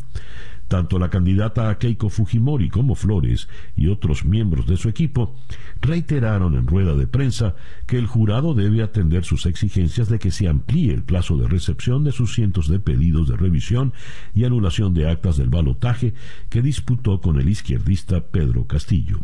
[0.67, 5.33] Tanto la candidata Keiko Fujimori como Flores y otros miembros de su equipo
[5.81, 10.47] reiteraron en rueda de prensa que el jurado debe atender sus exigencias de que se
[10.49, 13.93] amplíe el plazo de recepción de sus cientos de pedidos de revisión
[14.35, 16.13] y anulación de actas del balotaje
[16.49, 19.19] que disputó con el izquierdista Pedro Castillo.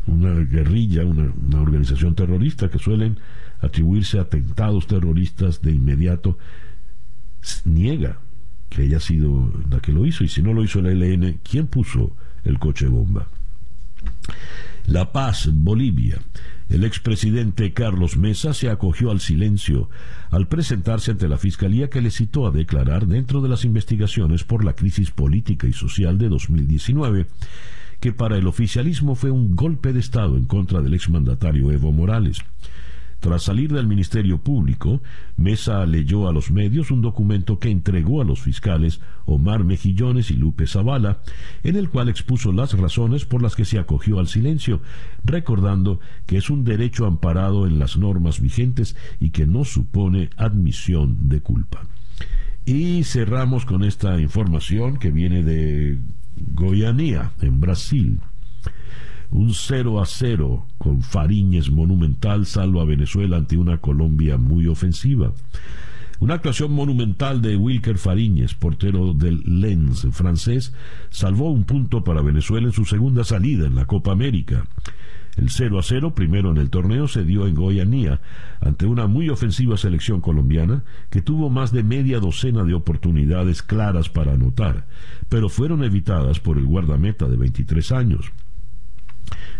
[0.06, 3.18] una guerrilla, una, una organización terrorista que suelen
[3.60, 6.38] atribuirse atentados terroristas de inmediato,
[7.64, 8.18] niega
[8.70, 11.66] que haya sido la que lo hizo, y si no lo hizo el ELN, ¿quién
[11.66, 13.28] puso el coche bomba?
[14.86, 16.18] La Paz, Bolivia.
[16.68, 19.90] El expresidente Carlos Mesa se acogió al silencio
[20.30, 24.64] al presentarse ante la Fiscalía que le citó a declarar dentro de las investigaciones por
[24.64, 27.26] la crisis política y social de 2019
[28.00, 32.38] que para el oficialismo fue un golpe de Estado en contra del exmandatario Evo Morales.
[33.24, 35.00] Tras salir del Ministerio Público,
[35.38, 40.34] Mesa leyó a los medios un documento que entregó a los fiscales Omar Mejillones y
[40.34, 41.22] Lupe Zavala,
[41.62, 44.82] en el cual expuso las razones por las que se acogió al silencio,
[45.24, 51.30] recordando que es un derecho amparado en las normas vigentes y que no supone admisión
[51.30, 51.80] de culpa.
[52.66, 55.98] Y cerramos con esta información que viene de
[56.36, 58.20] Goianía, en Brasil.
[59.34, 65.32] Un 0 a 0 con Fariñez monumental salva a Venezuela ante una Colombia muy ofensiva.
[66.20, 70.72] Una actuación monumental de Wilker Fariñez, portero del Lens francés,
[71.10, 74.68] salvó un punto para Venezuela en su segunda salida en la Copa América.
[75.36, 78.20] El 0 a 0, primero en el torneo, se dio en Goianía,
[78.60, 84.08] ante una muy ofensiva selección colombiana que tuvo más de media docena de oportunidades claras
[84.08, 84.86] para anotar,
[85.28, 88.30] pero fueron evitadas por el guardameta de 23 años.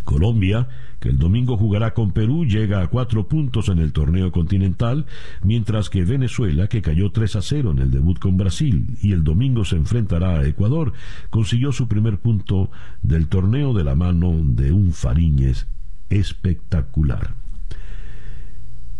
[0.04, 0.68] Colombia,
[1.00, 5.06] que el domingo jugará con Perú, llega a cuatro puntos en el torneo continental,
[5.42, 9.24] mientras que Venezuela, que cayó 3 a 0 en el debut con Brasil y el
[9.24, 10.92] domingo se enfrentará a Ecuador,
[11.30, 12.70] consiguió su primer punto
[13.02, 15.66] del torneo de la mano de un Fariñez
[16.10, 17.34] espectacular.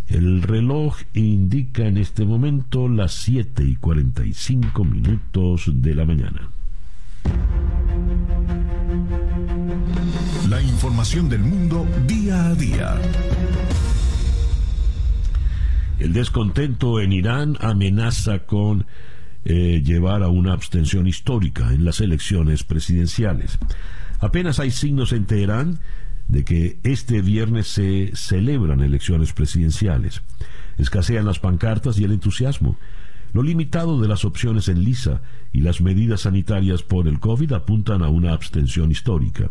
[0.07, 6.51] El reloj indica en este momento las 7 y 45 minutos de la mañana.
[10.85, 12.95] Información del mundo día a día.
[15.99, 18.85] El descontento en Irán amenaza con
[19.47, 23.59] eh, llevar a una abstención histórica en las elecciones presidenciales.
[24.21, 25.81] Apenas hay signos en Teherán
[26.29, 30.21] de que este viernes se celebran elecciones presidenciales.
[30.77, 32.77] Escasean las pancartas y el entusiasmo.
[33.33, 38.03] Lo limitado de las opciones en lisa y las medidas sanitarias por el COVID apuntan
[38.03, 39.49] a una abstención histórica.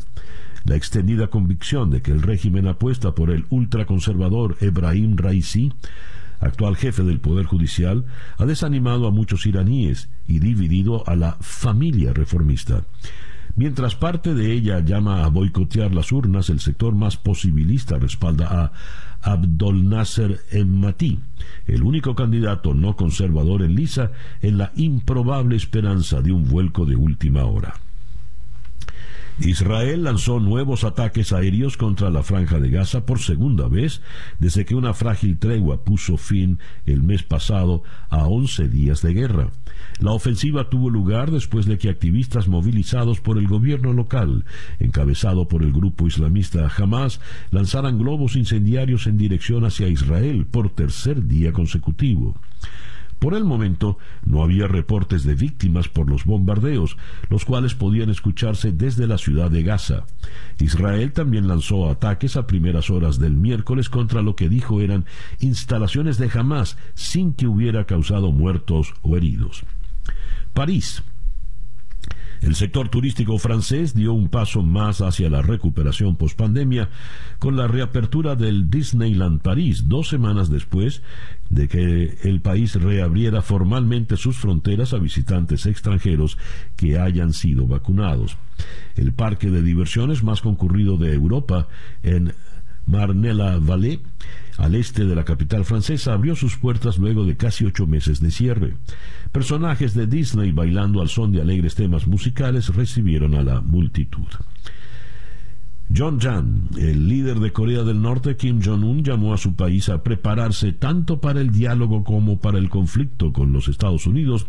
[0.65, 5.73] La extendida convicción de que el régimen apuesta por el ultraconservador Ebrahim Raisi,
[6.39, 8.05] actual jefe del Poder Judicial,
[8.37, 12.83] ha desanimado a muchos iraníes y dividido a la familia reformista.
[13.55, 18.71] Mientras parte de ella llama a boicotear las urnas, el sector más posibilista respalda a
[19.21, 21.19] Abdol Nasser Emmati,
[21.67, 24.11] el único candidato no conservador en Lisa,
[24.41, 27.75] en la improbable esperanza de un vuelco de última hora.
[29.39, 34.01] Israel lanzó nuevos ataques aéreos contra la franja de Gaza por segunda vez
[34.39, 39.49] desde que una frágil tregua puso fin el mes pasado a 11 días de guerra.
[39.99, 44.45] La ofensiva tuvo lugar después de que activistas movilizados por el gobierno local,
[44.79, 47.19] encabezado por el grupo islamista Hamas,
[47.51, 52.35] lanzaran globos incendiarios en dirección hacia Israel por tercer día consecutivo.
[53.19, 56.97] Por el momento no había reportes de víctimas por los bombardeos,
[57.29, 60.05] los cuales podían escucharse desde la ciudad de Gaza.
[60.59, 65.05] Israel también lanzó ataques a primeras horas del miércoles contra lo que dijo eran
[65.39, 69.63] instalaciones de Hamas sin que hubiera causado muertos o heridos.
[70.53, 71.03] París.
[72.43, 76.89] El sector turístico francés dio un paso más hacia la recuperación pospandemia
[77.39, 81.03] con la reapertura del Disneyland París dos semanas después
[81.49, 86.37] de que el país reabriera formalmente sus fronteras a visitantes extranjeros
[86.75, 88.35] que hayan sido vacunados.
[88.97, 91.69] El parque de diversiones más concurrido de Europa
[92.03, 92.33] en
[92.85, 94.01] Marnella-Vallée,
[94.57, 98.31] al este de la capital francesa, abrió sus puertas luego de casi ocho meses de
[98.31, 98.73] cierre.
[99.33, 104.27] Personajes de Disney bailando al son de alegres temas musicales recibieron a la multitud.
[105.95, 110.03] John Jan, el líder de Corea del Norte, Kim Jong-un, llamó a su país a
[110.03, 114.45] prepararse tanto para el diálogo como para el conflicto con los Estados Unidos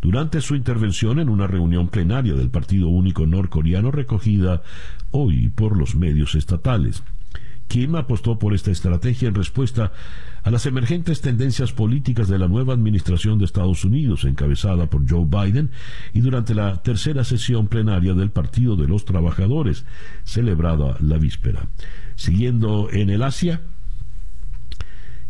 [0.00, 4.62] durante su intervención en una reunión plenaria del Partido Único Norcoreano recogida
[5.10, 7.02] hoy por los medios estatales.
[7.68, 9.92] Kim apostó por esta estrategia en respuesta
[10.44, 15.24] a las emergentes tendencias políticas de la nueva administración de Estados Unidos, encabezada por Joe
[15.26, 15.70] Biden,
[16.12, 19.86] y durante la tercera sesión plenaria del Partido de los Trabajadores,
[20.24, 21.66] celebrada la víspera.
[22.14, 23.62] Siguiendo en el Asia,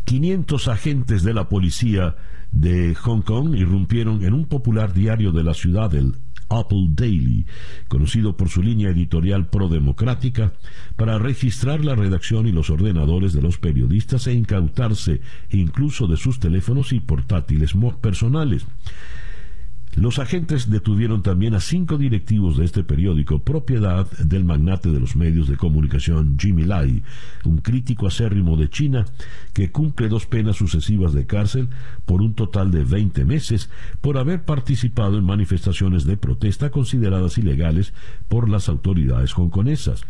[0.03, 2.17] 500 agentes de la policía
[2.51, 6.15] de Hong Kong irrumpieron en un popular diario de la ciudad, el
[6.49, 7.45] Apple Daily,
[7.87, 10.53] conocido por su línea editorial pro-democrática,
[10.95, 16.39] para registrar la redacción y los ordenadores de los periodistas e incautarse incluso de sus
[16.39, 18.65] teléfonos y portátiles personales.
[19.95, 25.15] Los agentes detuvieron también a cinco directivos de este periódico, propiedad del magnate de los
[25.15, 27.01] medios de comunicación Jimmy Lai,
[27.45, 29.05] un crítico acérrimo de China
[29.53, 31.69] que cumple dos penas sucesivas de cárcel
[32.05, 33.69] por un total de 20 meses
[34.01, 37.93] por haber participado en manifestaciones de protesta consideradas ilegales
[38.27, 40.05] por las autoridades hongkonesas.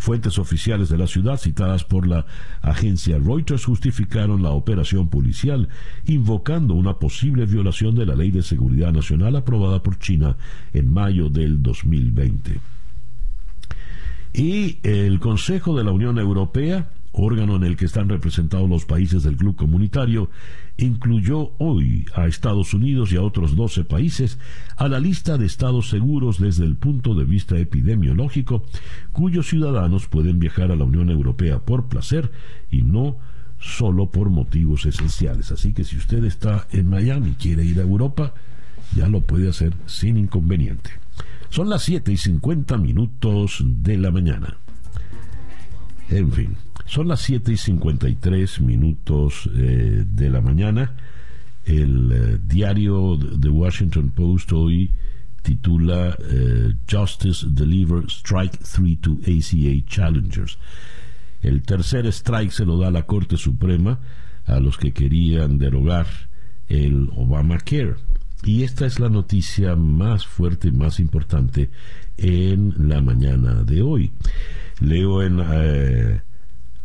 [0.00, 2.24] Fuentes oficiales de la ciudad citadas por la
[2.62, 5.68] agencia Reuters justificaron la operación policial,
[6.06, 10.38] invocando una posible violación de la Ley de Seguridad Nacional aprobada por China
[10.72, 12.60] en mayo del 2020.
[14.32, 19.22] Y el Consejo de la Unión Europea órgano en el que están representados los países
[19.22, 20.30] del Club Comunitario,
[20.76, 24.38] incluyó hoy a Estados Unidos y a otros 12 países
[24.76, 28.64] a la lista de estados seguros desde el punto de vista epidemiológico,
[29.12, 32.30] cuyos ciudadanos pueden viajar a la Unión Europea por placer
[32.70, 33.18] y no
[33.58, 35.52] solo por motivos esenciales.
[35.52, 38.34] Así que si usted está en Miami y quiere ir a Europa,
[38.94, 40.90] ya lo puede hacer sin inconveniente.
[41.50, 44.56] Son las 7 y 50 minutos de la mañana.
[46.08, 46.69] En fin.
[46.90, 50.96] Son las 7 y 53 minutos eh, de la mañana.
[51.64, 54.90] El eh, diario The Washington Post hoy
[55.40, 60.58] titula eh, Justice Deliver Strike 3 to ACA Challengers.
[61.42, 64.00] El tercer strike se lo da la Corte Suprema
[64.46, 66.08] a los que querían derogar
[66.68, 67.94] el Obamacare.
[68.42, 71.70] Y esta es la noticia más fuerte más importante
[72.16, 74.10] en la mañana de hoy.
[74.80, 75.38] Leo en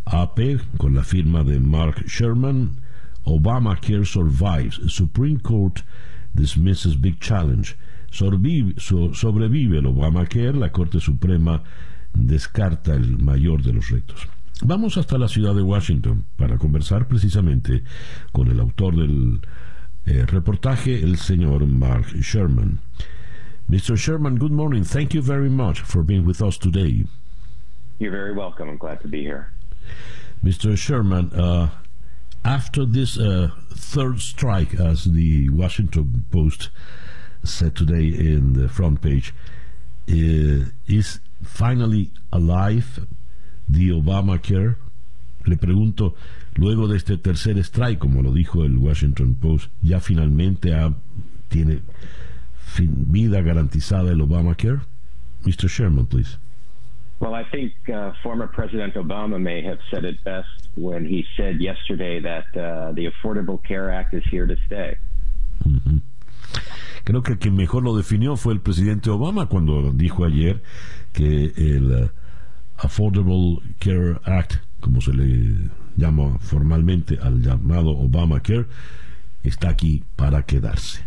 [0.06, 2.82] AP con la firma de Mark Sherman,
[3.26, 5.84] Obamacare survives, Supreme Court
[6.34, 7.76] dismisses big challenge.
[8.12, 11.64] Sobrevive, el Obamacare, la Corte Suprema
[12.14, 14.28] descarta el mayor de los retos.
[14.64, 17.84] Vamos hasta la ciudad de Washington para conversar precisamente
[18.32, 19.42] con el autor del
[20.06, 22.80] eh, reportaje, el señor Mark Sherman.
[23.68, 23.98] Mr.
[23.98, 24.84] Sherman, good morning.
[24.84, 27.06] Thank you very much for being with us today.
[27.98, 28.70] You're very welcome.
[28.70, 29.55] I'm glad to be here.
[30.44, 30.78] Mr.
[30.78, 31.70] Sherman, uh,
[32.44, 36.70] after this uh, third strike, as the Washington Post
[37.44, 39.34] said today in the front page,
[40.10, 43.08] uh, is finally alive
[43.68, 44.76] the Obamacare?
[45.48, 46.16] Le pregunto,
[46.56, 50.94] luego de este tercer strike, como lo dijo el Washington Post, ¿ya finalmente ha,
[51.50, 51.82] tiene
[52.58, 54.82] fin, vida garantizada el Obamacare?
[55.44, 55.68] Mr.
[55.68, 56.38] Sherman, please.
[57.20, 61.62] Well, I think uh, former President Obama may have said it best when he said
[61.62, 64.98] yesterday that uh, the Affordable Care Act is here to stay.
[65.66, 66.02] Mm -hmm.
[67.06, 70.62] Creo que quien mejor lo definió fue el presidente Obama cuando dijo ayer
[71.14, 72.10] que el uh,
[72.78, 78.66] Affordable Care Act, como se le llama formalmente al llamado Obamacare,
[79.44, 81.06] está aquí para quedarse.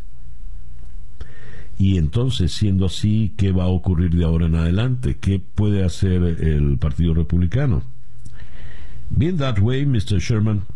[1.79, 5.17] Y entonces, siendo así, ¿qué va a ocurrir de ahora en adelante?
[5.21, 7.85] ¿Qué puede hacer el Partido Republicano?
[9.11, 10.19] Being that way, Mr.
[10.19, 10.67] Sherman,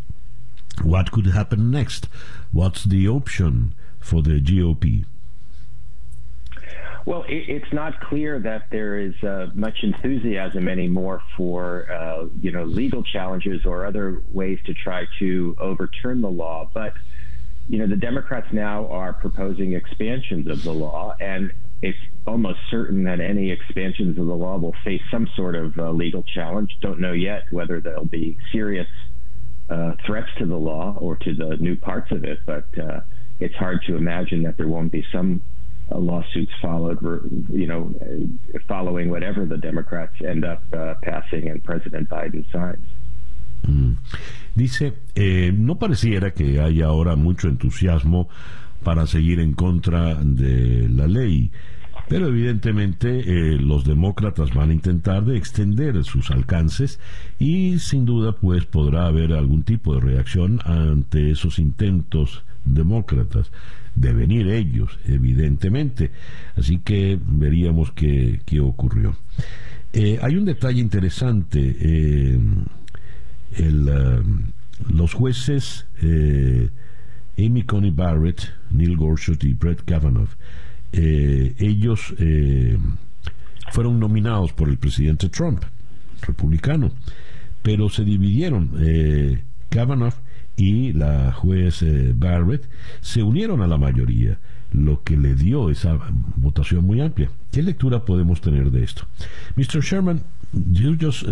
[0.81, 2.07] what could happen next?
[2.53, 5.05] What's the option for the GOP?
[7.05, 12.63] Well, it's not clear that there is uh, much enthusiasm anymore for uh, you know
[12.63, 16.93] legal challenges or other ways to try to overturn the law, but
[17.69, 21.51] you know, the Democrats now are proposing expansions of the law, and
[21.81, 25.91] it's almost certain that any expansions of the law will face some sort of uh,
[25.91, 26.77] legal challenge.
[26.81, 28.87] Don't know yet whether there'll be serious
[29.69, 33.01] uh, threats to the law or to the new parts of it, but uh,
[33.39, 35.41] it's hard to imagine that there won't be some
[35.91, 36.99] uh, lawsuits followed,
[37.49, 37.93] you know,
[38.67, 42.85] following whatever the Democrats end up uh, passing and President Biden signs.
[43.67, 43.93] Mm.
[44.55, 48.29] Dice, eh, no pareciera que haya ahora mucho entusiasmo
[48.83, 51.51] para seguir en contra de la ley.
[52.09, 56.99] Pero evidentemente eh, los demócratas van a intentar de extender sus alcances
[57.39, 63.51] y sin duda pues podrá haber algún tipo de reacción ante esos intentos demócratas
[63.95, 66.11] de venir ellos, evidentemente.
[66.57, 69.15] Así que veríamos qué, qué ocurrió.
[69.93, 71.75] Eh, hay un detalle interesante.
[71.79, 72.39] Eh,
[74.89, 75.85] los jueces
[77.37, 80.29] Amy Coney Barrett, Neil Gorsuch y Brett Kavanaugh
[80.93, 82.77] eh, ellos eh,
[83.71, 85.63] fueron nominados por el presidente Trump,
[86.21, 86.91] republicano,
[87.63, 88.71] pero se dividieron.
[88.79, 90.13] Eh, Kavanaugh
[90.55, 92.69] y la juez eh, Barrett
[93.01, 94.37] se unieron a la mayoría,
[94.71, 95.97] lo que le dio esa
[96.35, 97.31] votación muy amplia.
[97.51, 99.07] ¿Qué lectura podemos tener de esto?
[99.55, 99.81] Mr.
[99.81, 100.21] Sherman,
[100.53, 101.23] you just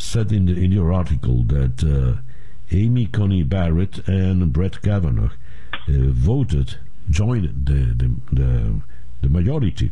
[0.00, 2.18] said in, in your article that
[2.72, 5.30] Amy Coney Barrett and Brett Kavanaugh
[5.88, 6.78] voted
[7.08, 8.80] joined the the, the,
[9.22, 9.90] the majority.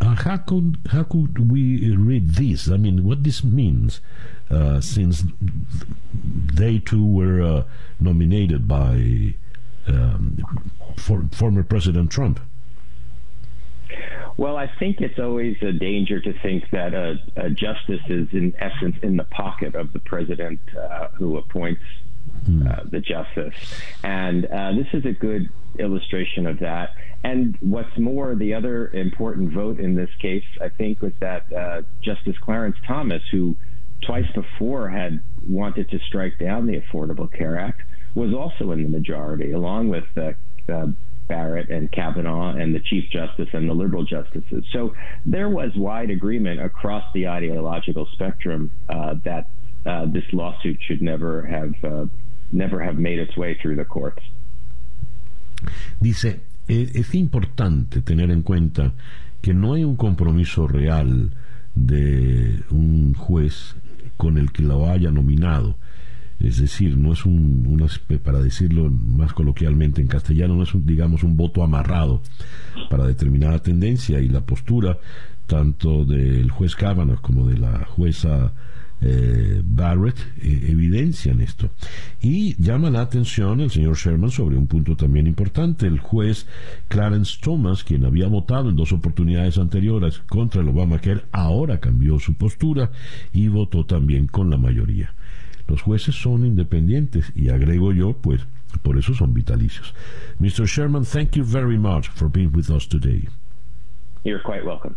[0.00, 2.70] Uh, how could how could we read this?
[2.70, 4.00] I mean, what this means,
[4.50, 5.24] uh, since
[6.12, 7.64] they too were uh,
[7.98, 9.34] nominated by
[9.88, 10.38] um,
[10.96, 12.40] for, former President Trump.
[14.36, 18.54] Well, I think it's always a danger to think that a, a justice is, in
[18.58, 21.82] essence, in the pocket of the president uh, who appoints
[22.66, 23.54] uh, the justice.
[24.02, 26.94] And uh, this is a good illustration of that.
[27.24, 31.82] And what's more, the other important vote in this case, I think, was that uh,
[32.00, 33.56] Justice Clarence Thomas, who
[34.02, 37.82] twice before had wanted to strike down the Affordable Care Act,
[38.14, 40.32] was also in the majority, along with uh,
[40.72, 40.86] uh,
[41.28, 44.64] Barrett and Kavanaugh and the Chief Justice and the liberal justices.
[44.72, 49.50] So there was wide agreement across the ideological spectrum uh, that
[49.86, 52.06] uh, this lawsuit should never have uh,
[52.50, 54.22] never have made its way through the courts.
[56.00, 58.92] Dice, es importante tener en cuenta
[59.40, 61.30] que no hay un compromiso real
[61.74, 63.76] de un juez
[64.16, 65.76] con el que lo haya nominado.
[66.40, 67.86] Es decir, no es un, una,
[68.22, 72.22] para decirlo más coloquialmente en castellano, no es un, digamos un voto amarrado
[72.88, 74.98] para determinada tendencia y la postura
[75.46, 78.52] tanto del juez Kavanaugh como de la jueza
[79.00, 81.70] eh, Barrett eh, evidencian esto.
[82.20, 85.86] Y llama la atención el señor Sherman sobre un punto también importante.
[85.86, 86.46] El juez
[86.88, 92.34] Clarence Thomas, quien había votado en dos oportunidades anteriores contra el Obamacare, ahora cambió su
[92.34, 92.90] postura
[93.32, 95.14] y votó también con la mayoría.
[95.68, 98.40] Los jueces son independientes y agrego yo, pues,
[98.82, 99.94] por eso son vitalicios.
[100.38, 100.66] Mr.
[100.66, 103.28] Sherman, thank you very much for being with us today.
[104.24, 104.96] You're quite welcome.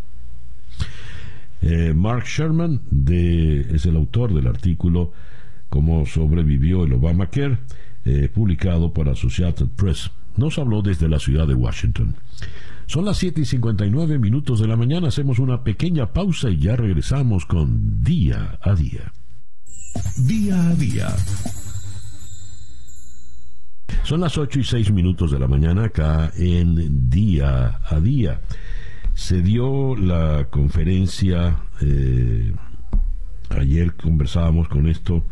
[1.61, 5.11] Eh, Mark Sherman es el autor del artículo
[5.69, 7.59] Cómo sobrevivió el Obamacare,
[8.03, 10.11] eh, publicado por Associated Press.
[10.35, 12.15] Nos habló desde la ciudad de Washington.
[12.87, 16.75] Son las 7 y 59 minutos de la mañana, hacemos una pequeña pausa y ya
[16.75, 19.13] regresamos con Día a Día.
[20.17, 21.15] Día a Día.
[24.03, 28.41] Son las 8 y 6 minutos de la mañana acá en Día a Día
[29.13, 32.53] se dio la conferencia, eh,
[33.49, 35.23] ayer conversábamos con esto,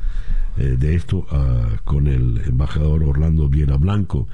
[0.57, 4.27] eh, de esto ah, con el embajador Orlando Viera Blanco,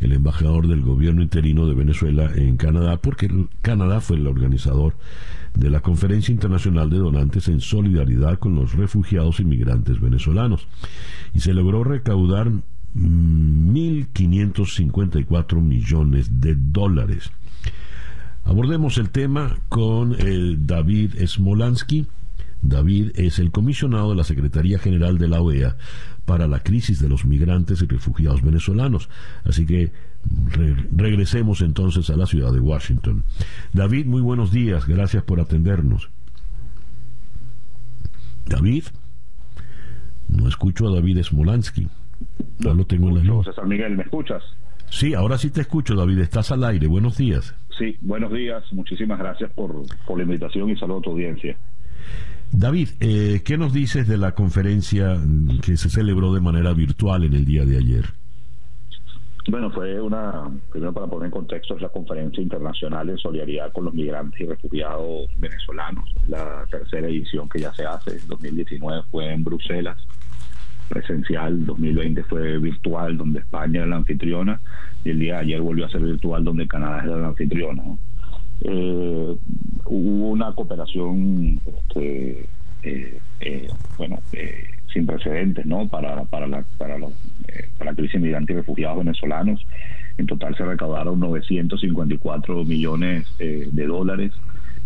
[0.00, 3.28] el embajador del gobierno interino de Venezuela en Canadá, porque
[3.60, 4.94] Canadá fue el organizador
[5.54, 10.68] de la Conferencia Internacional de Donantes en solidaridad con los refugiados inmigrantes venezolanos.
[11.34, 12.50] Y se logró recaudar
[12.94, 17.32] 1.554 millones de dólares
[18.44, 20.16] Abordemos el tema con
[20.66, 22.06] David Smolansky.
[22.62, 25.76] David es el comisionado de la Secretaría General de la OEA
[26.24, 29.08] para la crisis de los migrantes y refugiados venezolanos.
[29.44, 29.92] Así que
[30.92, 33.24] regresemos entonces a la ciudad de Washington.
[33.72, 36.10] David, muy buenos días, gracias por atendernos.
[38.46, 38.84] David,
[40.28, 41.88] no escucho a David Smolansky.
[42.60, 44.42] No lo tengo en la César Miguel, ¿me escuchas?
[44.88, 46.18] Sí, ahora sí te escucho, David.
[46.18, 46.86] Estás al aire.
[46.86, 47.54] Buenos días.
[47.78, 48.62] Sí, buenos días.
[48.72, 49.74] Muchísimas gracias por,
[50.06, 51.56] por la invitación y saludo a tu audiencia.
[52.52, 55.16] David, eh, ¿qué nos dices de la conferencia
[55.62, 58.04] que se celebró de manera virtual en el día de ayer?
[59.48, 63.86] Bueno, fue una, primero para poner en contexto, es la conferencia internacional en solidaridad con
[63.86, 69.42] los migrantes y refugiados venezolanos, la tercera edición que ya se hace, 2019 fue en
[69.42, 69.98] Bruselas,
[70.88, 74.60] presencial, 2020 fue virtual, donde España era la anfitriona,
[75.02, 77.82] y el día de ayer volvió a ser virtual, donde Canadá era la anfitriona.
[78.64, 79.36] Eh,
[79.86, 82.46] hubo una cooperación, este,
[82.82, 84.18] eh, eh, bueno,
[84.92, 85.88] sin precedentes, ¿no?
[85.88, 87.12] Para, para, la, para, los,
[87.78, 89.64] para la crisis migrante y refugiados venezolanos
[90.18, 94.32] En total se recaudaron 954 millones eh, de dólares.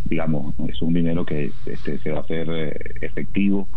[0.05, 3.68] Digamos, es un dinero que este, se va a hacer eh, efectivo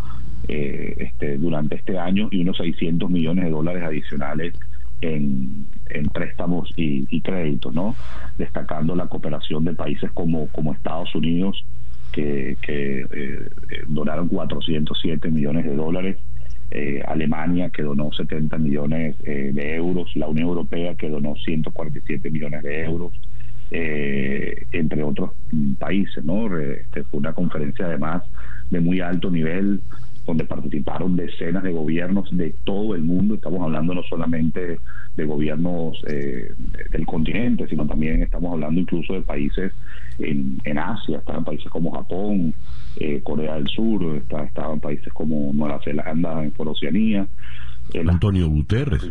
[0.47, 4.53] eh, este, durante este año y unos 600 millones de dólares adicionales
[5.01, 5.67] en,
[6.13, 7.95] préstamos y, créditos, ¿no?
[8.37, 11.63] Destacando la cooperación de países como, Estados Unidos,
[12.11, 12.57] que,
[13.87, 16.17] donaron 407 millones de dólares,
[16.71, 22.29] eh, Alemania que donó 70 millones eh, de euros, la Unión Europea que donó 147
[22.29, 23.11] millones de euros,
[23.71, 26.23] eh, entre otros mm, países.
[26.23, 26.55] ¿no?
[26.59, 28.21] Este, fue una conferencia además
[28.69, 29.81] de muy alto nivel
[30.29, 33.35] donde participaron decenas de gobiernos de todo el mundo.
[33.35, 34.79] Estamos hablando no solamente
[35.15, 39.73] de gobiernos del continente, sino también estamos hablando incluso de países
[40.19, 42.53] en, en Asia, estaban países como Japón,
[42.97, 47.27] eh, Corea del Sur, está, estaban países como Nueva Zelanda por Oceanía.
[47.93, 49.09] El, Antonio Guterres.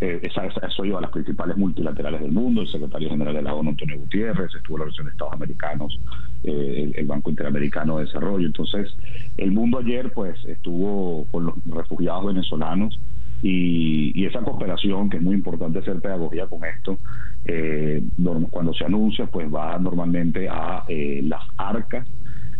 [0.00, 3.54] Eh, esa, eso iba a las principales multilaterales del mundo, el secretario general de la
[3.54, 6.00] ONU, Antonio Gutiérrez, estuvo la Organización de Estados Americanos,
[6.44, 8.46] eh, el, Banco Interamericano de Desarrollo.
[8.46, 8.94] Entonces,
[9.36, 12.98] el mundo ayer pues estuvo con los refugiados venezolanos
[13.42, 16.98] y, esa cooperación, que es muy importante hacer pedagogía con esto,
[17.44, 18.02] eh,
[18.50, 22.06] cuando se anuncia, pues va normalmente a eh, las arcas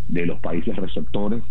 [0.09, 1.43] de los países receptores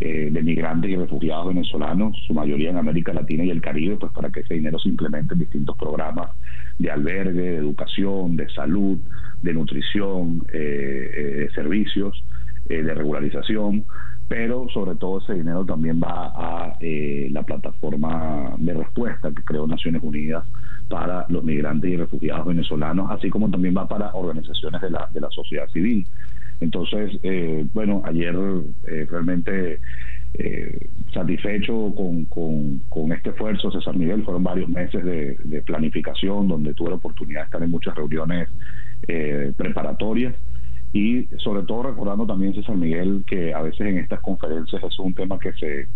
[0.00, 4.12] eh, de migrantes y refugiados venezolanos, su mayoría en América Latina y el Caribe, pues
[4.12, 6.30] para que ese dinero se implemente en distintos programas
[6.78, 8.98] de albergue, de educación, de salud,
[9.42, 12.22] de nutrición, de servicios,
[12.66, 13.84] de regularización
[14.30, 19.66] pero sobre todo ese dinero también va a eh, la plataforma de respuesta que creó
[19.66, 20.44] Naciones Unidas
[20.88, 25.20] para los migrantes y refugiados venezolanos, así como también va para organizaciones de la, de
[25.20, 26.06] la sociedad civil.
[26.60, 28.34] Entonces, eh, bueno, ayer
[28.86, 29.80] eh, realmente
[31.12, 32.24] satisfecho con,
[32.88, 37.44] con, este esfuerzo, César Miguel, fueron varios meses de, planificación donde tuve la oportunidad de
[37.46, 38.48] estar en muchas reuniones
[39.56, 40.34] preparatorias.
[40.92, 45.14] Y sobre todo recordando también César Miguel que a veces en estas conferencias es un
[45.14, 45.88] tema que se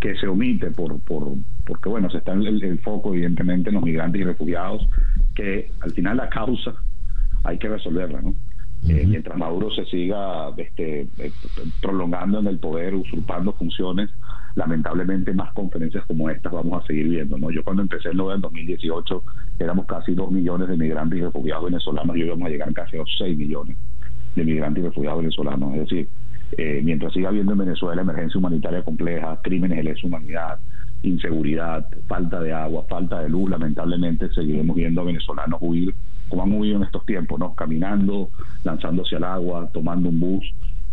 [0.00, 1.32] que se omite por, por
[1.66, 4.86] porque bueno se está en el, foco evidentemente en los migrantes y refugiados
[5.34, 6.74] que al final la causa
[7.44, 8.34] hay que resolverla no
[8.88, 11.32] eh, mientras Maduro se siga este, eh,
[11.80, 14.10] prolongando en el poder usurpando funciones
[14.54, 18.40] lamentablemente más conferencias como estas vamos a seguir viendo no yo cuando empecé el en
[18.40, 19.22] 2018
[19.58, 22.96] éramos casi dos millones de migrantes y refugiados venezolanos y hoy vamos a llegar casi
[22.96, 23.76] a los 6 millones
[24.34, 25.74] de migrantes y refugiados venezolanos.
[25.74, 26.08] Es decir,
[26.56, 30.58] eh, mientras siga habiendo en Venezuela emergencia humanitaria compleja, crímenes de lesa humanidad,
[31.02, 35.94] inseguridad, falta de agua, falta de luz, lamentablemente seguiremos viendo a venezolanos huir
[36.28, 37.54] como han huido en estos tiempos, ¿no?
[37.54, 38.28] Caminando,
[38.64, 40.44] lanzándose al agua, tomando un bus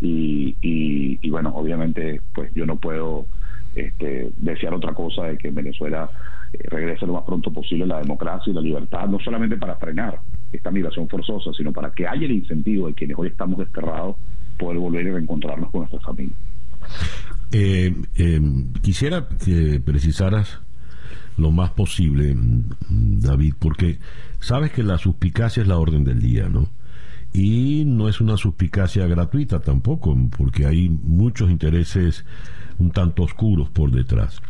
[0.01, 3.25] y, y, bueno, obviamente pues yo no puedo
[3.75, 6.09] este, desear otra cosa de que en Venezuela
[6.53, 10.19] eh, regrese lo más pronto posible la democracia y la libertad, no solamente para frenar
[10.51, 14.15] esta migración forzosa, sino para que haya el incentivo de quienes hoy estamos desterrados
[14.57, 16.37] poder volver y reencontrarnos con nuestras familias.
[17.51, 18.41] Eh, eh,
[18.81, 20.59] quisiera que precisaras
[21.37, 22.35] lo más posible,
[22.89, 23.99] David, porque
[24.39, 26.69] sabes que la suspicacia es la orden del día, ¿no?
[27.33, 32.25] Y no es una suspicacia gratuita tampoco, porque hay muchos intereses
[32.77, 34.41] un tanto oscuros por detrás.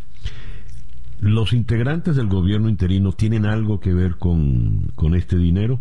[1.19, 5.79] ¿Los integrantes del gobierno interino tienen algo que ver con, con este dinero?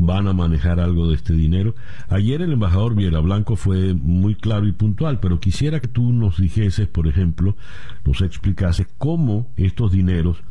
[0.00, 1.74] Van a manejar algo de este dinero.
[2.08, 6.40] Ayer el embajador Viera Blanco fue muy claro y puntual, pero quisiera que tú nos
[6.40, 7.54] dijeses, por ejemplo,
[8.04, 10.42] nos explicases cómo estos dineros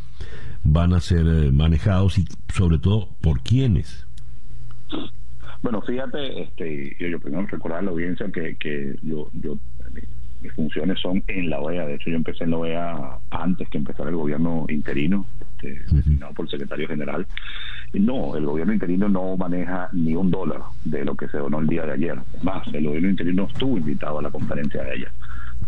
[0.64, 4.06] van a ser eh, manejados y sobre todo por quiénes.
[5.62, 9.58] Bueno, fíjate, este, yo, primero recordar a la audiencia que, que yo, yo
[10.42, 11.86] mis funciones son en la OEA.
[11.86, 16.34] De hecho, yo empecé en la OEA antes que empezara el gobierno interino, este, designado
[16.34, 17.28] por el secretario general.
[17.94, 21.68] No, el gobierno interino no maneja ni un dólar de lo que se donó el
[21.68, 22.20] día de ayer.
[22.44, 25.12] Más, el gobierno interino estuvo invitado a la conferencia de ella.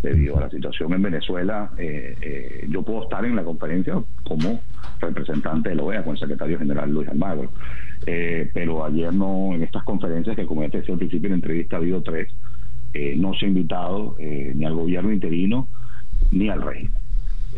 [0.02, 4.60] Debido a la situación en Venezuela, eh, eh, yo puedo estar en la conferencia como
[5.00, 7.50] representante de la OEA con el secretario general Luis Almagro.
[8.06, 11.32] Eh, pero ayer no, en estas conferencias que como ya te decía al principio en
[11.32, 12.32] la entrevista ha habido tres,
[13.16, 15.66] no se ha invitado ni al gobierno interino
[16.30, 17.01] ni al régimen.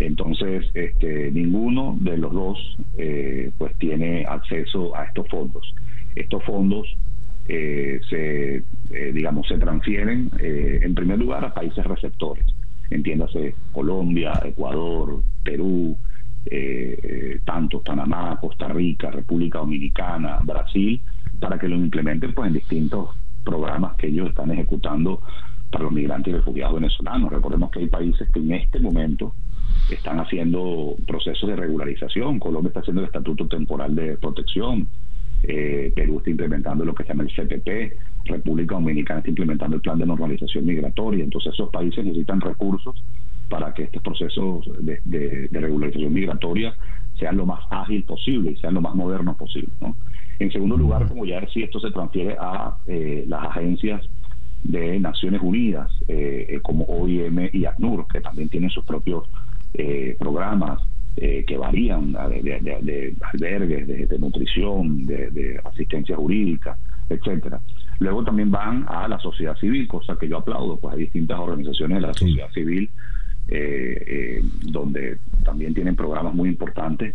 [0.01, 5.75] Entonces, este, ninguno de los dos eh, pues tiene acceso a estos fondos.
[6.17, 6.97] Estos fondos
[7.49, 12.47] eh, se, eh, digamos, se transfieren en primer lugar a países receptores,
[12.91, 15.97] entiéndase Colombia, Ecuador, Perú,
[17.45, 21.01] tanto Panamá, Costa Rica, República Dominicana, Brasil,
[21.41, 23.11] para que lo implementen pues en distintos
[23.45, 25.21] programas que ellos están ejecutando
[25.75, 27.33] para los migrantes y refugiados venezolanos.
[27.33, 29.35] Recordemos que hay países que en este momento
[29.91, 32.39] están haciendo procesos de regularización.
[32.39, 34.87] Colombia está haciendo el Estatuto Temporal de Protección.
[35.43, 37.99] Eh, Perú está implementando lo que se llama el CPP.
[38.27, 41.25] República Dominicana está implementando el Plan de Normalización Migratoria.
[41.25, 42.95] Entonces esos países necesitan recursos
[43.49, 46.73] para que estos procesos de, regularización migratoria
[47.19, 49.71] sean lo más ágil posible y sean lo más modernos posible.
[50.39, 54.09] En segundo lugar, como ya decía, esto se transfiere a eh, las agencias
[54.65, 59.29] de Naciones Unidas, eh, como OIM y ACNUR, que también tienen sus propios
[59.75, 60.81] eh, programas
[61.17, 66.77] eh, que varían de, albergues, de, nutrición, de, asistencia jurídica,
[67.09, 67.61] etcétera.
[68.01, 72.01] Luego también van a la sociedad civil, cosa que yo aplaudo, pues hay distintas organizaciones
[72.01, 72.91] de la sociedad civil
[73.49, 77.15] eh, donde también tienen programas muy importantes,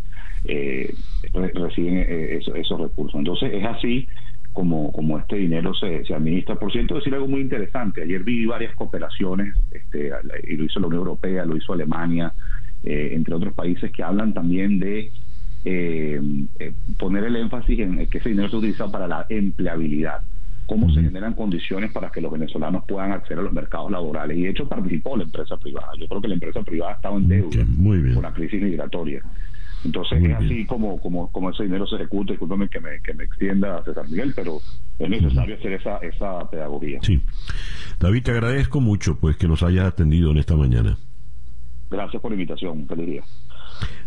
[1.34, 3.18] reciben esos, esos recursos.
[3.20, 4.08] Entonces es así
[4.54, 6.56] como, como este dinero se, se administra.
[6.56, 8.04] Por cierto, decir algo muy interesante.
[8.04, 10.12] Ayer vi varias cooperaciones, este,
[10.48, 12.34] y lo hizo la Unión Europea, lo hizo Alemania,
[12.84, 15.12] eh, entre otros países que hablan también de
[15.66, 16.22] eh,
[16.60, 20.22] eh, poner el énfasis en que ese dinero se utiliza para la empleabilidad
[20.70, 24.38] cómo se generan condiciones para que los venezolanos puedan acceder a los mercados laborales.
[24.38, 25.90] Y de hecho participó la empresa privada.
[26.00, 27.66] Yo creo que la empresa privada ha estado en deuda
[28.14, 29.24] con la crisis migratoria.
[29.84, 33.24] Entonces es así como, como, como ese dinero se ejecuta, discúlpame que me, que me
[33.24, 34.60] extienda César Miguel, pero
[34.98, 37.00] es necesario hacer esa, esa pedagogía.
[37.02, 37.22] Sí.
[38.00, 40.98] David, te agradezco mucho pues que nos hayas atendido en esta mañana.
[41.90, 43.24] Gracias por la invitación, feliz día.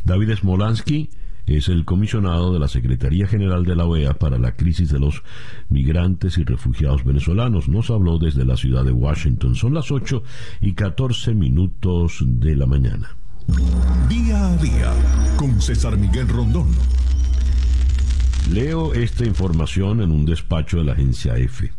[0.04, 1.08] David Smolansky
[1.46, 5.22] es el comisionado de la Secretaría General de la OEA para la crisis de los
[5.68, 7.68] migrantes y refugiados venezolanos.
[7.68, 9.54] Nos habló desde la ciudad de Washington.
[9.54, 10.22] Son las 8
[10.60, 13.16] y 14 minutos de la mañana.
[14.08, 14.92] Día a día
[15.36, 16.68] con César Miguel Rondón.
[18.50, 21.72] Leo esta información en un despacho de la agencia EFE.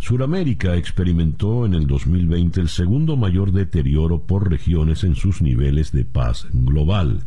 [0.00, 6.04] Suramérica experimentó en el 2020 el segundo mayor deterioro por regiones en sus niveles de
[6.04, 7.20] paz global,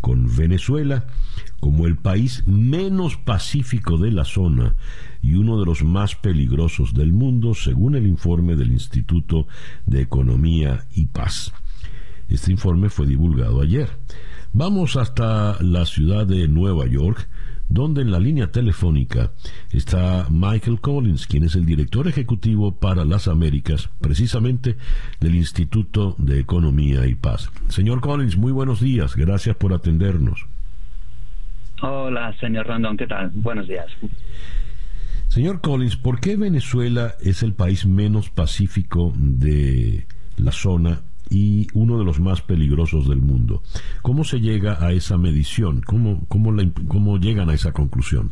[0.00, 1.06] con Venezuela
[1.60, 4.76] como el país menos pacífico de la zona
[5.22, 9.46] y uno de los más peligrosos del mundo, según el informe del Instituto
[9.86, 11.52] de Economía y Paz.
[12.28, 13.88] Este informe fue divulgado ayer.
[14.52, 17.28] Vamos hasta la ciudad de Nueva York,
[17.68, 19.32] donde en la línea telefónica
[19.70, 24.76] está Michael Collins, quien es el director ejecutivo para las Américas, precisamente
[25.18, 27.50] del Instituto de Economía y Paz.
[27.68, 30.46] Señor Collins, muy buenos días, gracias por atendernos.
[31.82, 33.30] Hola, señor Rondón, ¿qué tal?
[33.34, 33.86] Buenos días.
[35.28, 40.06] Señor Collins, ¿por qué Venezuela es el país menos pacífico de
[40.36, 41.00] la zona
[41.30, 43.62] y uno de los más peligrosos del mundo.
[44.02, 45.82] ¿Cómo se llega a esa medición?
[45.82, 46.52] ¿Cómo, cómo,
[46.88, 48.30] cómo llegan a esa conclusión?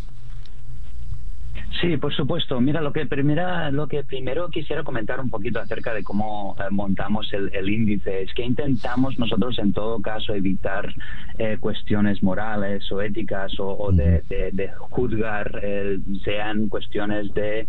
[1.80, 2.60] Sí, por supuesto.
[2.60, 6.64] Mira, lo que, primera, lo que primero quisiera comentar un poquito acerca de cómo eh,
[6.70, 10.92] montamos el, índice es que intentamos nosotros en todo caso evitar
[11.38, 14.22] eh, cuestiones morales o éticas o, de,
[14.90, 17.66] juzgar, eh, sean cuestiones de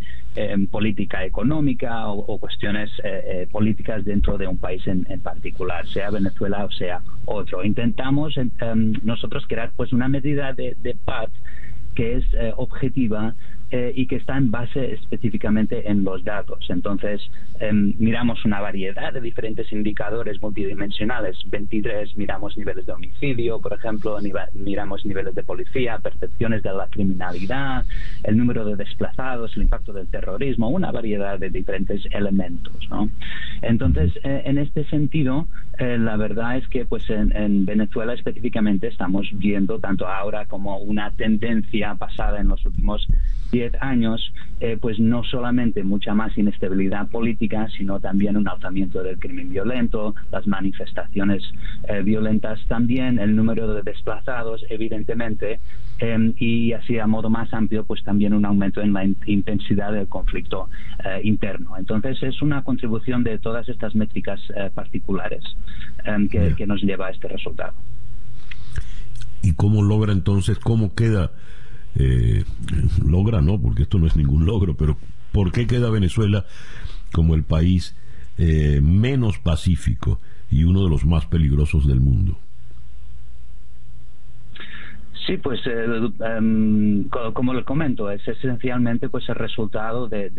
[0.71, 2.89] política económica o, cuestiones
[3.51, 7.63] políticas dentro de un país en, particular, sea Venezuela o sea otro.
[7.63, 8.35] Intentamos
[9.03, 11.29] nosotros crear pues una medida de, de paz
[11.93, 12.25] que es
[12.57, 13.35] objetiva
[13.76, 16.63] eh, y que está en base específicamente en los datos.
[16.69, 17.19] Entonces,
[17.59, 21.39] em, miramos una variedad de diferentes indicadores multidimensionales.
[21.49, 24.19] 23 miramos niveles de homicidio, por ejemplo,
[24.53, 27.84] miramos niveles de policía, percepciones de la criminalidad,
[28.21, 32.88] el número de desplazados, el impacto del terrorismo, una variedad de diferentes elementos.
[33.63, 35.47] Entonces, eh, en este sentido,
[35.80, 41.09] eh, la verdad es que pues en, Venezuela específicamente estamos viendo tanto ahora como una
[41.09, 43.07] tendencia pasada en los últimos
[43.53, 49.20] 10 años, eh, pues no solamente mucha más inestabilidad política, sino también un alzamiento del
[49.20, 51.43] crimen violento, las manifestaciones
[51.88, 55.59] eh, violentas también, el número de desplazados, evidentemente,
[55.99, 60.07] em, y así a modo más amplio, pues también un aumento en la intensidad del
[60.07, 60.70] conflicto
[61.03, 61.78] eh, interno.
[61.78, 64.41] Entonces es una contribución de todas estas métricas
[64.74, 65.43] particulares
[66.05, 67.74] em, que, que nos lleva a este resultado.
[69.41, 71.32] ¿Y cómo logra entonces, cómo queda
[71.95, 72.43] eh,
[73.05, 74.97] logra, no, porque esto no es ningún logro, pero
[75.31, 76.45] ¿por qué queda Venezuela
[77.11, 77.95] como el país
[78.37, 80.19] eh, menos pacífico
[80.49, 82.39] y uno de los más peligrosos del mundo?
[85.26, 85.86] Sí, pues eh,
[86.38, 90.32] em, como les comento, es esencialmente pues el resultado de,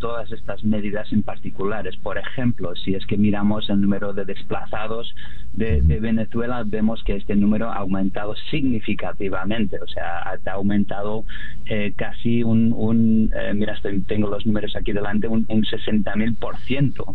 [0.00, 1.96] todas estas medidas en particulares.
[1.96, 5.14] Por ejemplo, si es que miramos el número de desplazados
[5.52, 11.24] de, Venezuela, vemos que este número ha aumentado significativamente, o sea, ha, aumentado
[11.66, 13.78] eh, casi un, eh, mira,
[14.08, 17.14] tengo los números aquí delante, un, un 60.000%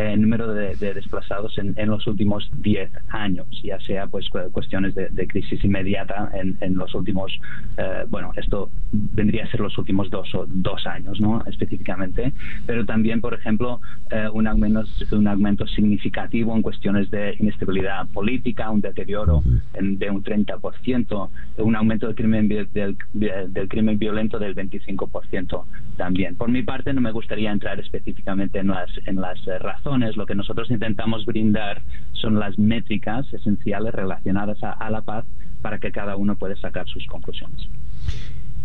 [0.00, 5.26] el número de, desplazados en, los últimos 10 años, ya sea pues cuestiones de, de
[5.26, 7.32] crisis inmediata en en los últimos,
[7.76, 11.42] eh, bueno, esto vendría a ser los últimos dos o dos años, ¿no?
[11.46, 12.32] Específicamente,
[12.66, 13.80] pero también, por ejemplo,
[14.10, 19.42] eh, un aumento un aumento significativo en cuestiones de inestabilidad política, un deterioro
[19.80, 21.28] de un 30%,
[21.58, 25.64] un aumento del crimen del, del crimen violento del 25%
[25.96, 26.36] también.
[26.36, 29.58] Por mi parte, no me gustaría entrar específicamente en las en las eh,
[29.90, 30.16] razones.
[30.16, 31.82] Lo que nosotros intentamos brindar
[32.12, 35.24] son las métricas esenciales relacionadas a la paz
[35.62, 37.68] para que cada uno pueda sacar sus conclusiones.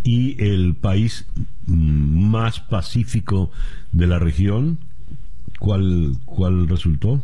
[0.03, 1.27] ¿Y el país
[1.65, 3.51] más pacífico
[3.91, 4.77] de la región,
[5.59, 7.21] cuál, cuál resultó?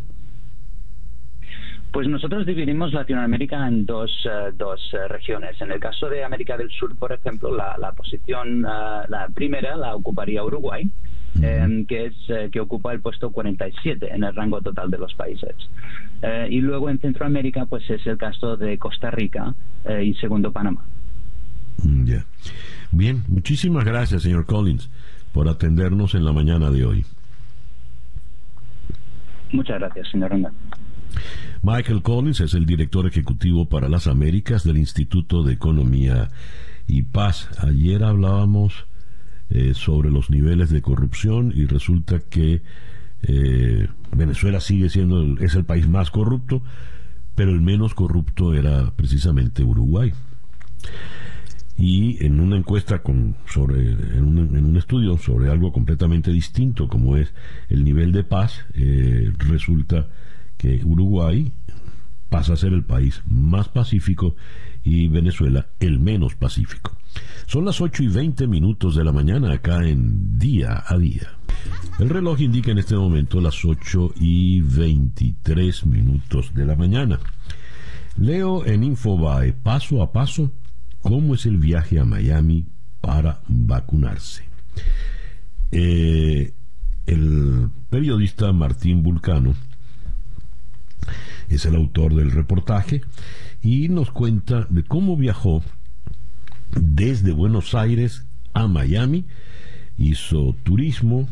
[1.91, 5.61] Pues nosotros dividimos Latinoamérica en dos, eh, dos eh, regiones.
[5.61, 9.75] En el caso de América del Sur, por ejemplo, la, la posición, uh, la primera
[9.75, 10.89] la ocuparía Uruguay,
[11.39, 15.13] Em, que es eh, que ocupa el puesto 47 en el rango total de los
[15.13, 15.55] países.
[16.21, 19.55] Eh, y luego en Centroamérica, pues es el caso de Costa Rica
[19.85, 20.83] eh, y segundo Panamá.
[21.83, 22.11] Mm,
[22.91, 24.89] Bien, muchísimas gracias, señor Collins,
[25.31, 27.05] por atendernos en la mañana de hoy.
[29.53, 30.51] Muchas gracias, señor Ronda.
[31.63, 36.29] Michael Collins es el director ejecutivo para las Américas del Instituto de Economía
[36.87, 37.49] y Paz.
[37.59, 38.85] Ayer hablábamos
[39.51, 42.61] eh, sobre los niveles de corrupción y resulta que
[43.23, 46.63] eh, Venezuela sigue siendo el, es el país más corrupto,
[47.35, 50.13] pero el menos corrupto era precisamente Uruguay.
[51.77, 57.33] Y en una encuesta con, sobre, en un, estudio sobre algo completamente distinto como es
[57.69, 60.07] el nivel de paz, eh, resulta
[60.57, 61.51] que Uruguay
[62.29, 64.35] pasa a ser el país más pacífico
[64.83, 66.97] y Venezuela el menos pacífico.
[67.45, 71.35] Son las 8 y 20 minutos de la mañana acá en Día a Día.
[71.99, 77.19] El reloj indica en este momento las 8 y 23 minutos de la mañana.
[78.17, 80.51] Leo en Infobae paso a paso
[81.01, 82.65] cómo es el viaje a Miami
[83.01, 84.43] para vacunarse.
[85.71, 86.53] Eh,
[87.05, 89.55] el periodista Martín Vulcano
[91.49, 93.01] es el autor del reportaje
[93.61, 95.63] y nos cuenta de cómo viajó
[96.71, 99.25] desde Buenos Aires a Miami,
[99.97, 101.29] hizo turismo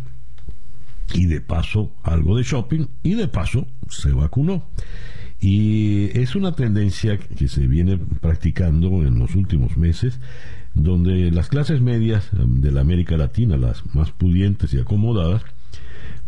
[1.13, 4.65] y de paso algo de shopping y de paso se vacunó.
[5.41, 10.19] Y es una tendencia que se viene practicando en los últimos meses,
[10.73, 15.43] donde las clases medias de la América Latina, las más pudientes y acomodadas,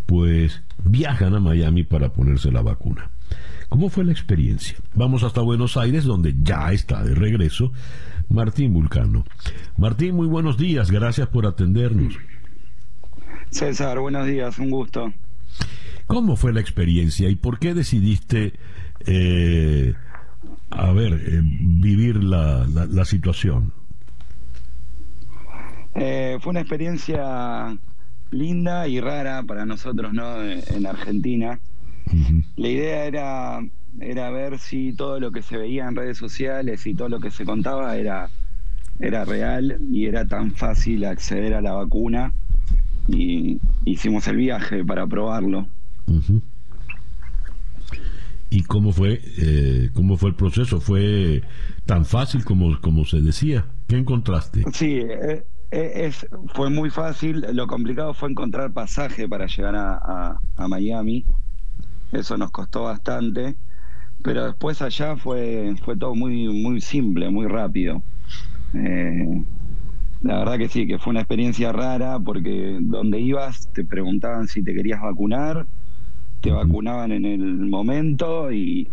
[0.06, 3.12] pues viajan a Miami para ponerse la vacuna.
[3.72, 4.76] ¿Cómo fue la experiencia?
[4.96, 7.72] Vamos hasta Buenos Aires, donde ya está de regreso
[8.28, 9.24] Martín Vulcano.
[9.78, 12.18] Martín, muy buenos días, gracias por atendernos.
[13.50, 15.14] César, buenos días, un gusto.
[16.06, 18.60] ¿Cómo fue la experiencia y por qué decidiste,
[19.06, 19.94] eh,
[20.70, 23.72] a ver, eh, vivir la, situación?
[25.96, 27.78] Eh, fue una experiencia
[28.32, 30.44] linda y rara para nosotros, ¿no?
[30.44, 31.58] En Argentina.
[32.56, 33.60] La idea era,
[34.00, 37.32] era ver si todo lo que se veía en redes sociales y todo lo que
[37.32, 38.30] se contaba era,
[39.00, 42.34] era real y era tan fácil acceder a la vacuna
[43.08, 45.68] y hicimos el viaje para probarlo.
[48.50, 50.82] ¿Y cómo fue, eh, cómo fue el proceso?
[50.82, 51.42] ¿Fue
[51.86, 53.66] tan fácil como, como se decía?
[53.88, 54.64] ¿Qué encontraste?
[54.74, 57.46] Sí, eh, eh, es, fue muy fácil.
[57.54, 61.26] Lo complicado fue encontrar pasaje para llegar a, a Miami
[62.12, 63.56] eso nos costó bastante,
[64.24, 68.04] pero después allá fue, fue todo muy, muy simple, muy rápido.
[68.74, 69.44] Eh,
[70.22, 74.64] la verdad que sí, que fue una experiencia rara porque donde ibas te preguntaban si
[74.64, 75.66] te querías vacunar,
[76.42, 78.90] te vacunaban en el momento y,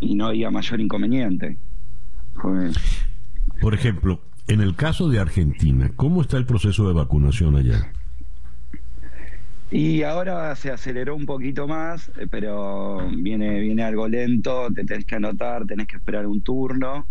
[0.00, 1.56] y no había mayor inconveniente.
[3.60, 7.92] Por ejemplo, en el caso de Argentina, ¿cómo está el proceso de vacunación allá?
[9.70, 15.04] Y ahora se aceleró un poquito más, eh, pero viene, viene algo lento, te tenés
[15.04, 17.06] que anotar, tenés que esperar un turno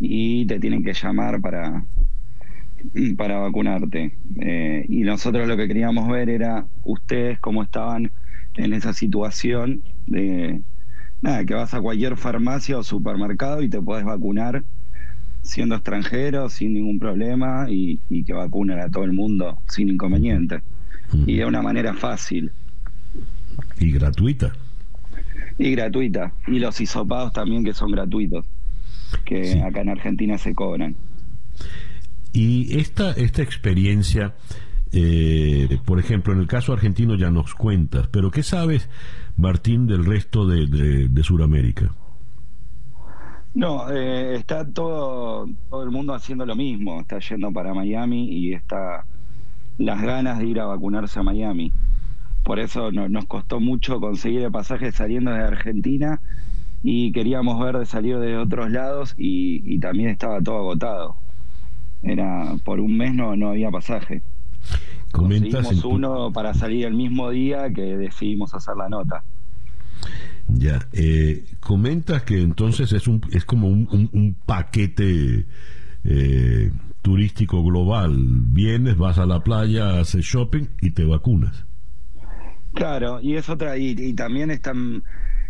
[0.00, 1.84] y te tienen que llamar para,
[3.16, 4.12] para vacunarte.
[4.40, 8.10] Eh, y nosotros lo que queríamos ver era ustedes cómo estaban
[8.56, 10.60] en esa situación de
[11.22, 14.64] nada, que vas a cualquier farmacia o supermercado y te puedes vacunar
[15.42, 20.60] siendo extranjeros sin ningún problema y, que vacunen a todo el mundo sin inconveniente.
[21.12, 22.52] Y de una manera fácil.
[23.78, 24.52] Y gratuita.
[25.58, 26.32] Y gratuita.
[26.46, 28.46] Y los hisopados también que son gratuitos,
[29.24, 30.94] que acá en Argentina se cobran.
[32.32, 34.34] Y esta, esta experiencia,
[34.92, 38.88] eh, por ejemplo, en el caso argentino ya nos cuentas, pero ¿qué sabes,
[39.36, 41.94] Martín, del resto de, de Sudamérica?
[43.54, 47.00] No, eh, está todo, todo el mundo haciendo lo mismo.
[47.00, 49.04] Está yendo para Miami y está
[49.78, 51.72] las ganas de ir a vacunarse a Miami.
[52.44, 56.20] Por eso nos costó mucho conseguir el pasaje saliendo de Argentina
[56.82, 61.16] y queríamos ver de salir de otros lados y, también estaba todo agotado.
[62.02, 64.22] Era por un mes no, no había pasaje.
[65.12, 69.24] Conseguimos uno para salir el mismo día que decidimos hacer la nota.
[70.48, 75.44] Ya, eh, comentas que entonces es, un, es como un, paquete
[76.04, 76.72] eh,
[77.08, 78.14] turístico global.
[78.18, 81.64] Vienes, vas a la playa, haces shopping y te vacunas.
[82.74, 85.02] Claro, y es otra y, también están,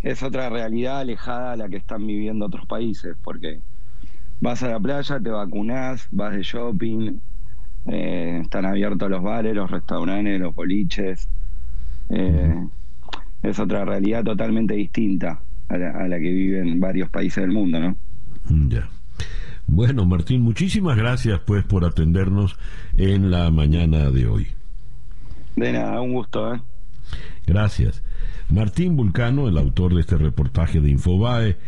[0.05, 3.61] es otra realidad alejada a la que están viviendo otros países, porque
[4.41, 7.19] vas a la playa, te vacunas, vas de shopping,
[7.87, 11.29] eh, están abiertos los bares, los restaurantes, los boliches.
[12.11, 12.69] Eh,
[13.43, 17.97] es otra realidad totalmente distinta a la, que viven varios países del mundo, ¿no?
[18.69, 18.89] Ya.
[19.71, 22.57] Bueno, Martín, muchísimas gracias pues por atendernos
[22.97, 24.49] en la mañana de hoy.
[25.57, 26.61] De nada, un gusto, ¿eh?
[27.47, 28.03] Gracias.
[28.49, 31.59] Martín Vulcano, el autor de este reportaje de Infobae,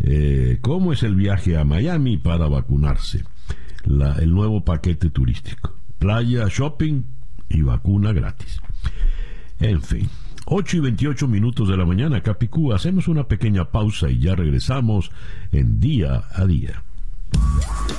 [0.00, 3.24] eh, ¿cómo es el viaje a Miami para vacunarse?
[3.84, 5.74] el nuevo paquete turístico.
[5.98, 7.02] Playa, shopping
[7.48, 8.60] y vacuna gratis.
[9.58, 10.08] En fin.
[10.44, 12.74] 8 y 28 minutos de la mañana, Capicú.
[12.74, 15.10] Hacemos una pequeña pausa y ya regresamos
[15.50, 16.82] en Día a Día.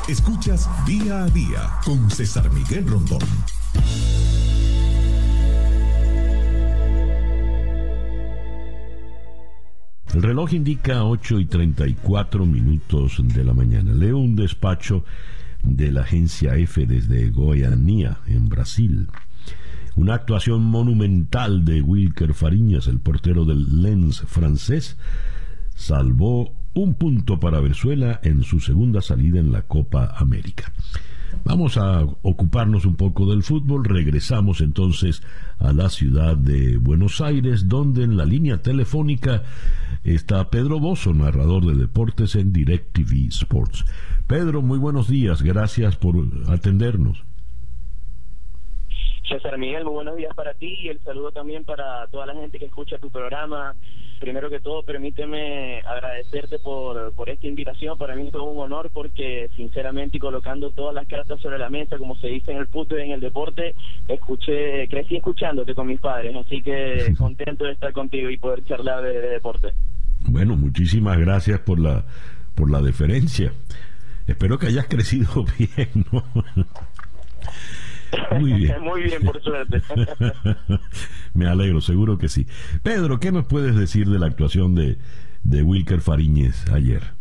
[0.08, 3.20] Escuchas Día a Día con César Miguel Rondón.
[10.14, 13.94] El reloj indica 8 y 34 minutos de la mañana.
[13.94, 15.06] Leo un despacho
[15.64, 19.08] de la agencia F desde Goiânia, en Brasil.
[19.96, 24.98] Una actuación monumental de Wilker Fariñas, el portero del Lens francés,
[25.76, 30.72] salvó un punto para Venezuela en su segunda salida en la Copa América.
[31.44, 33.86] Vamos a ocuparnos un poco del fútbol.
[33.86, 35.22] Regresamos entonces
[35.60, 39.44] a la ciudad de Buenos Aires, donde en la línea telefónica
[40.04, 43.86] está Pedro Bozo, narrador de deportes en DirecTV Sports.
[44.28, 45.42] Pedro, muy buenos días.
[45.42, 46.16] Gracias por
[46.48, 47.29] atendernos.
[49.28, 52.60] César Miguel, muy buenos días para ti y el saludo también para toda la gente
[52.60, 53.76] que escucha tu programa.
[54.20, 57.98] Primero que todo, permíteme agradecerte por, por esta invitación.
[57.98, 61.70] Para mí es todo un honor porque, sinceramente, y colocando todas las cartas sobre la
[61.70, 63.76] mesa, como se dice en el fútbol y en el deporte,
[64.08, 66.36] escuché, crecí escuchándote con mis padres.
[66.36, 69.70] Así que contento de estar contigo y poder charlar de, de deporte.
[70.28, 72.06] Bueno, muchísimas gracias por la,
[72.56, 73.54] por la deferencia.
[74.28, 76.24] Espero que hayas crecido bien, ¿no?
[78.40, 78.82] Muy bien.
[78.82, 79.82] Muy bien, por suerte.
[81.34, 82.48] Me alegro, seguro que sí.
[82.84, 84.98] Pedro, ¿qué nos puedes decir de la actuación de,
[85.44, 87.20] de Wilker Fariñez ayer?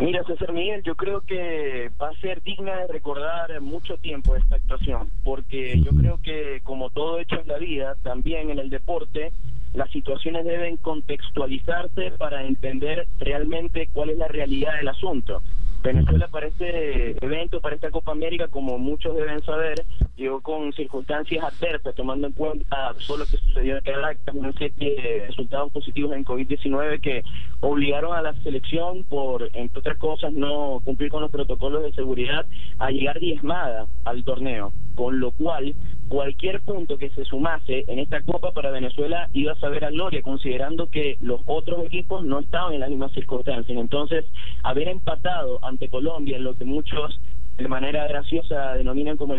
[0.00, 4.56] Mira, César Miguel, yo creo que va a ser digna de recordar mucho tiempo esta
[4.56, 9.30] actuación, porque yo creo que como todo hecho en la vida, también en el deporte,
[9.74, 15.42] las situaciones deben contextualizarse para entender realmente cuál es la realidad del asunto.
[15.82, 19.84] Venezuela para este evento, para esta Copa América, como muchos deben saber,
[20.16, 24.94] llegó con circunstancias adversas, tomando en cuenta todo lo que sucedió en Caracas, una serie
[24.94, 27.22] de resultados positivos en COVID-19 que
[27.60, 32.44] obligaron a la selección, por, entre otras cosas, no cumplir con los protocolos de seguridad,
[32.78, 35.74] a llegar diezmada al torneo, con lo cual
[36.08, 40.22] cualquier punto que se sumase en esta Copa para Venezuela iba a saber a gloria,
[40.22, 43.78] considerando que los otros equipos no estaban en las mismas circunstancias.
[43.78, 44.24] Entonces,
[44.64, 47.20] haber empatado ante Colombia, en lo que muchos
[47.56, 49.34] de manera graciosa denominan como.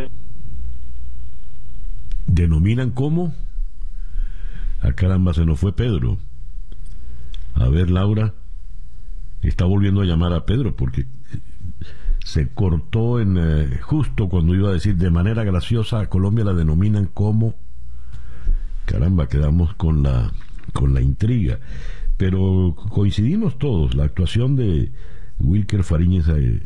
[2.28, 3.34] ¿Denominan como?
[4.82, 6.18] A ah, caramba, se nos fue Pedro.
[7.56, 8.34] A ver, Laura,
[9.42, 11.06] está volviendo a llamar a Pedro porque
[12.24, 16.54] se cortó en eh, justo cuando iba a decir de manera graciosa a Colombia la
[16.54, 17.56] denominan como
[18.86, 20.32] caramba quedamos con la
[20.74, 21.60] con la intriga.
[22.18, 24.92] Pero coincidimos todos la actuación de
[25.40, 26.26] Wilker Fariñez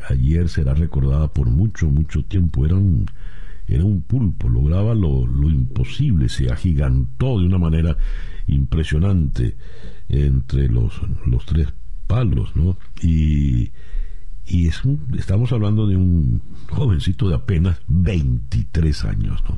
[0.10, 2.66] ayer será recordada por mucho mucho tiempo.
[2.66, 3.06] Era un
[3.68, 7.98] era un pulpo lograba lo, lo imposible se agigantó de una manera
[8.48, 9.56] impresionante
[10.08, 11.74] entre los, los tres
[12.06, 13.72] palos no y
[14.48, 14.82] y es
[15.18, 19.58] estamos hablando de un jovencito de apenas 23 años, ¿no?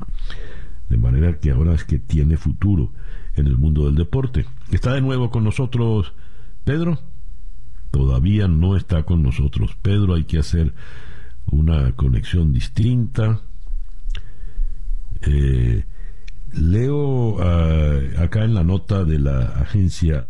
[0.88, 2.92] De manera que ahora es que tiene futuro
[3.34, 4.46] en el mundo del deporte.
[4.70, 6.14] Está de nuevo con nosotros
[6.64, 6.98] Pedro.
[7.90, 10.72] Todavía no está con nosotros Pedro, hay que hacer
[11.50, 13.40] una conexión distinta.
[15.22, 15.84] Eh,
[16.52, 20.28] leo ah, acá en la nota de la agencia.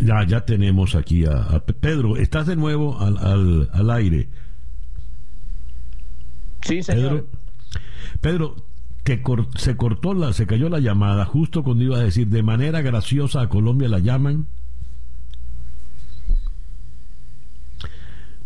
[0.00, 2.16] Ya, ya tenemos aquí a, Pedro.
[2.16, 4.28] ¿Estás de nuevo al, al, al aire?
[6.62, 7.26] Sí, señor.
[8.20, 8.56] Pedro,
[9.04, 9.22] que
[9.56, 13.40] se cortó la, se cayó la llamada justo cuando iba a decir de manera graciosa
[13.40, 14.48] a Colombia la llaman.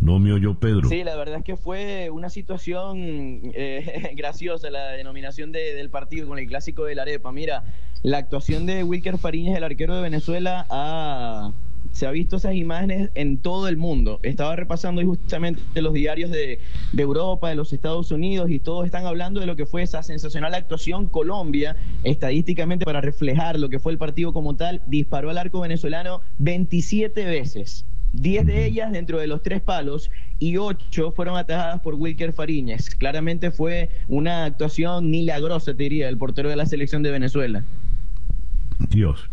[0.00, 0.88] No me oyó Pedro.
[0.88, 2.96] Sí, la verdad es que fue una situación
[3.54, 7.32] eh, graciosa la denominación del partido con el clásico de la arepa.
[7.32, 7.64] Mira,
[8.02, 11.52] la actuación de Wilker Fariñez, el arquero de Venezuela,
[11.92, 14.20] se ha visto esas imágenes en todo el mundo.
[14.22, 16.60] Estaba repasando justamente los diarios de,
[16.92, 20.02] de, Europa, de los Estados Unidos, y todos están hablando de lo que fue esa
[20.02, 25.38] sensacional actuación Colombia, estadísticamente para reflejar lo que fue el partido como tal, disparó al
[25.38, 27.84] arco venezolano 27 veces.
[28.12, 30.10] 10 de ellas dentro de los tres palos
[30.40, 32.90] y 8 fueron atajadas por Wilker Fariñez.
[32.96, 37.64] Claramente fue una actuación milagrosa, te diría, el portero de la selección de Venezuela.
[38.88, 39.28] Dios.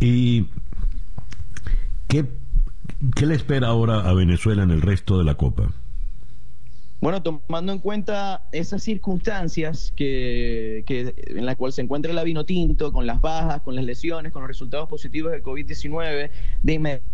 [0.00, 0.46] ¿Y
[2.08, 2.26] qué,
[3.14, 5.72] qué le espera ahora a Venezuela en el resto de la Copa?
[7.00, 12.44] Bueno, tomando en cuenta esas circunstancias que, que, en las cuales se encuentra el vino
[12.44, 16.30] tinto, con las bajas, con las lesiones, con los resultados positivos del COVID-19,
[16.62, 17.11] de inmediato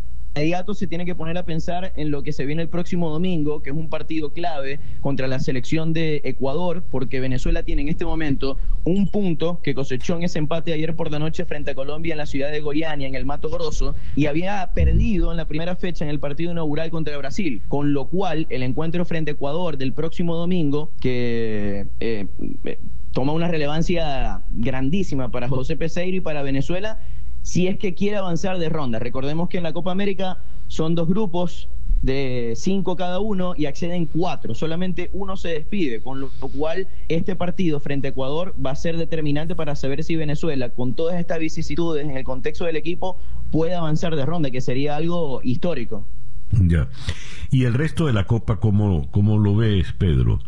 [0.74, 3.70] se tiene que poner a pensar en lo que se viene el próximo domingo, que
[3.70, 8.56] es un partido clave contra la selección de Ecuador, porque Venezuela tiene en este momento
[8.85, 12.19] un punto que cosechó en ese empate ayer por la noche frente a Colombia en
[12.19, 16.05] la ciudad de Goiânia, en el Mato Grosso, y había perdido en la primera fecha
[16.05, 19.93] en el partido inaugural contra Brasil, con lo cual el encuentro frente a Ecuador del
[19.93, 22.27] próximo domingo, que eh,
[22.65, 22.78] eh,
[23.12, 27.01] toma una relevancia grandísima para José Peseiro y para Venezuela,
[27.49, 28.99] si es que quiere avanzar de ronda.
[28.99, 31.70] Recordemos que en la Copa América son dos grupos
[32.03, 34.55] de cinco cada uno y acceden cuatro.
[34.55, 38.99] Solamente uno se despide, con lo cual este partido frente a Ecuador va a ser
[38.99, 43.16] determinante para saber si Venezuela, con todas estas vicisitudes en el contexto del equipo,
[43.51, 46.05] puede avanzar de ronda, que sería algo histórico.
[46.53, 46.91] Ya.
[47.51, 50.39] ¿Y el resto de la Copa, cómo, cómo lo ves, Pedro?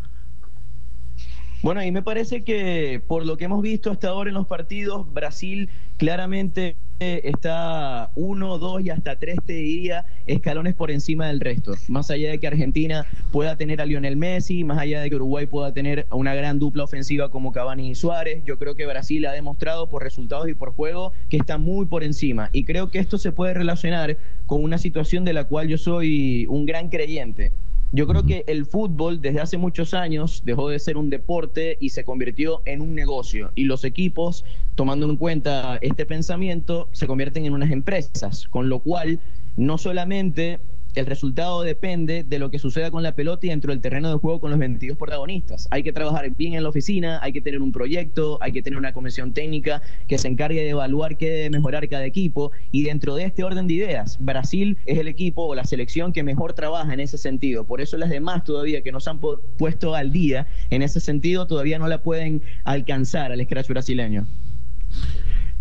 [1.63, 5.11] Bueno, y me parece que por lo que hemos visto hasta ahora en los partidos,
[5.11, 11.73] Brasil claramente está uno, dos y hasta tres, te diría, escalones por encima del resto.
[11.87, 15.47] Más allá de que Argentina pueda tener a Lionel Messi, más allá de que Uruguay
[15.47, 19.31] pueda tener una gran dupla ofensiva como Cavani y Suárez, yo creo que Brasil ha
[19.31, 22.49] demostrado por resultados y por juego que está muy por encima.
[22.53, 26.45] Y creo que esto se puede relacionar con una situación de la cual yo soy
[26.47, 27.51] un gran creyente.
[27.93, 31.89] Yo creo que el fútbol desde hace muchos años dejó de ser un deporte y
[31.89, 33.51] se convirtió en un negocio.
[33.53, 34.45] Y los equipos,
[34.75, 39.19] tomando en cuenta este pensamiento, se convierten en unas empresas, con lo cual
[39.57, 40.59] no solamente
[40.95, 44.15] el resultado depende de lo que suceda con la pelota y dentro del terreno de
[44.15, 45.67] juego con los 22 protagonistas.
[45.71, 48.77] Hay que trabajar bien en la oficina, hay que tener un proyecto, hay que tener
[48.77, 53.15] una comisión técnica que se encargue de evaluar qué debe mejorar cada equipo y dentro
[53.15, 56.93] de este orden de ideas, Brasil es el equipo o la selección que mejor trabaja
[56.93, 57.65] en ese sentido.
[57.65, 61.79] Por eso las demás todavía que nos han puesto al día en ese sentido todavía
[61.79, 64.27] no la pueden alcanzar al scratch brasileño.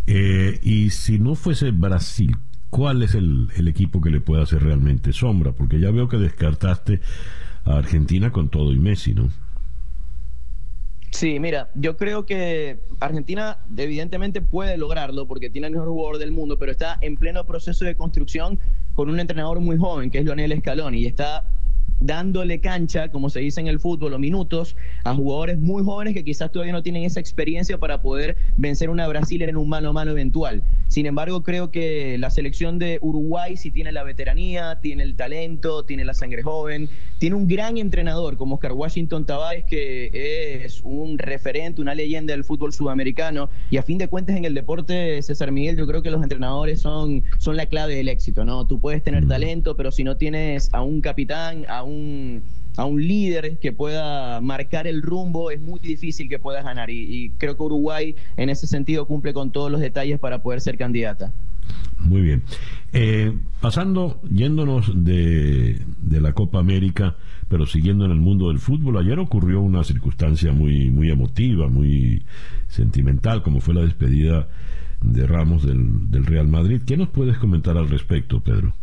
[0.07, 2.35] Eh, y si no fuese Brasil,
[2.71, 5.53] ¿cuál es el, equipo que le puede hacer realmente sombra?
[5.53, 7.01] Porque ya veo que descartaste
[7.65, 9.29] a Argentina con todo y Messi, ¿no?
[11.11, 16.31] Sí, mira, yo creo que Argentina evidentemente puede lograrlo porque tiene el mejor jugador del
[16.31, 18.61] mundo, pero está en pleno proceso de construcción
[18.95, 21.60] con un entrenador muy joven que es Lionel Scaloni y está
[22.01, 26.25] dándole cancha, como se dice en el fútbol, o minutos a jugadores muy jóvenes que
[26.25, 29.93] quizás todavía no tienen esa experiencia para poder vencer una Brasil en un mano a
[29.93, 30.63] mano eventual.
[30.89, 35.85] Sin embargo, creo que la selección de Uruguay sí tiene la veteranía, tiene el talento,
[35.85, 40.11] tiene la sangre joven, tiene un gran entrenador como Oscar Washington Tavares, que
[40.65, 43.51] es un referente, una leyenda del fútbol sudamericano.
[43.71, 46.81] Y a fin de cuentas, en el deporte, César Miguel, yo creo que los entrenadores
[46.81, 48.67] son, son la clave del éxito, ¿no?
[48.67, 51.90] Tú puedes tener talento, pero si no tienes a un capitán, a un
[52.77, 56.91] a un líder que pueda marcar el rumbo, es muy difícil que puedas ganar.
[56.91, 60.79] Y, creo que Uruguay en ese sentido cumple con todos los detalles para poder ser
[60.79, 61.33] candidata.
[61.99, 62.43] Muy bien.
[62.93, 67.17] Eh, pasando, yéndonos de, de, la Copa América,
[67.49, 72.25] pero siguiendo en el mundo del fútbol, ayer ocurrió una circunstancia muy, muy emotiva, muy
[72.69, 74.49] sentimental, como fue la despedida
[75.03, 76.83] de Ramos del, del Real Madrid.
[76.87, 78.75] ¿Qué nos puedes comentar al respecto, Pedro?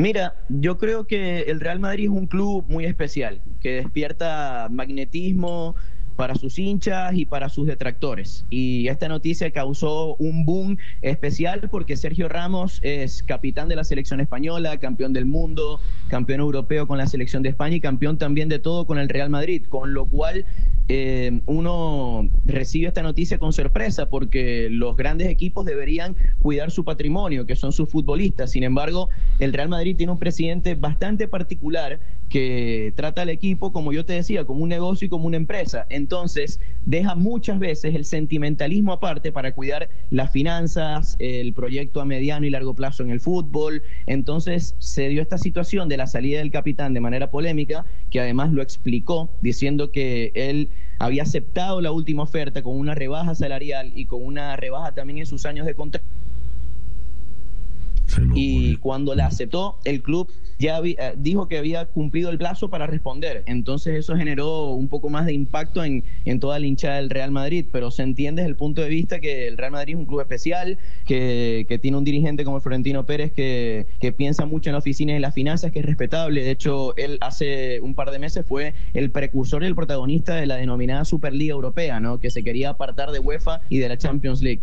[0.00, 5.76] Mira, yo creo que el Real Madrid es un club muy especial, que despierta magnetismo,
[6.20, 8.44] para sus hinchas y para sus detractores.
[8.50, 14.20] Y esta noticia causó un boom especial porque Sergio Ramos es capitán de la selección
[14.20, 18.58] española, campeón del mundo, campeón europeo con la selección de España y campeón también de
[18.58, 20.44] todo con el Real Madrid, con lo cual
[20.92, 27.46] eh, uno recibe esta noticia con sorpresa porque los grandes equipos deberían cuidar su patrimonio,
[27.46, 28.50] que son sus futbolistas.
[28.50, 29.08] Sin embargo,
[29.38, 34.14] el Real Madrid tiene un presidente bastante particular que trata al equipo, como yo te
[34.14, 35.86] decía, como un negocio y como una empresa.
[35.90, 42.46] Entonces, deja muchas veces el sentimentalismo aparte para cuidar las finanzas, el proyecto a mediano
[42.46, 43.82] y largo plazo en el fútbol.
[44.06, 48.52] Entonces, se dio esta situación de la salida del capitán de manera polémica, que además
[48.52, 50.68] lo explicó diciendo que él
[50.98, 55.26] había aceptado la última oferta con una rebaja salarial y con una rebaja también en
[55.26, 56.06] sus años de contrato
[58.34, 62.86] y cuando la aceptó, el club ya eh, dijo que había cumplido el plazo para
[62.86, 63.42] responder.
[63.46, 67.30] Entonces eso generó un poco más de impacto en, en toda la hinchada del Real
[67.30, 70.06] Madrid, pero se entiende desde el punto de vista que el Real Madrid es un
[70.06, 74.74] club especial, que, que tiene un dirigente como Florentino Pérez que, que piensa mucho en
[74.74, 76.42] la oficina y en las finanzas, que es respetable.
[76.42, 80.46] De hecho, él hace un par de meses fue el precursor y el protagonista de
[80.46, 82.20] la denominada Superliga Europea, ¿no?
[82.20, 84.62] que se quería apartar de UEFA y de la Champions League.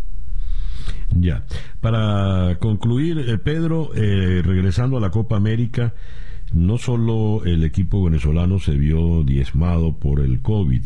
[1.15, 1.45] Ya.
[1.81, 5.93] Para concluir, eh, Pedro, eh, regresando a la Copa América,
[6.53, 10.81] no solo el equipo venezolano se vio diezmado por el COVID,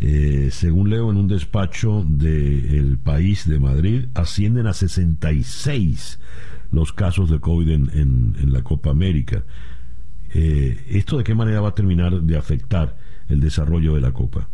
[0.00, 6.20] eh, según leo en un despacho del país de Madrid, ascienden a 66
[6.70, 9.44] los casos de COVID en, en la Copa América.
[10.28, 12.98] ¿Esto de qué manera va a terminar de afectar
[13.30, 14.48] el desarrollo de la Copa?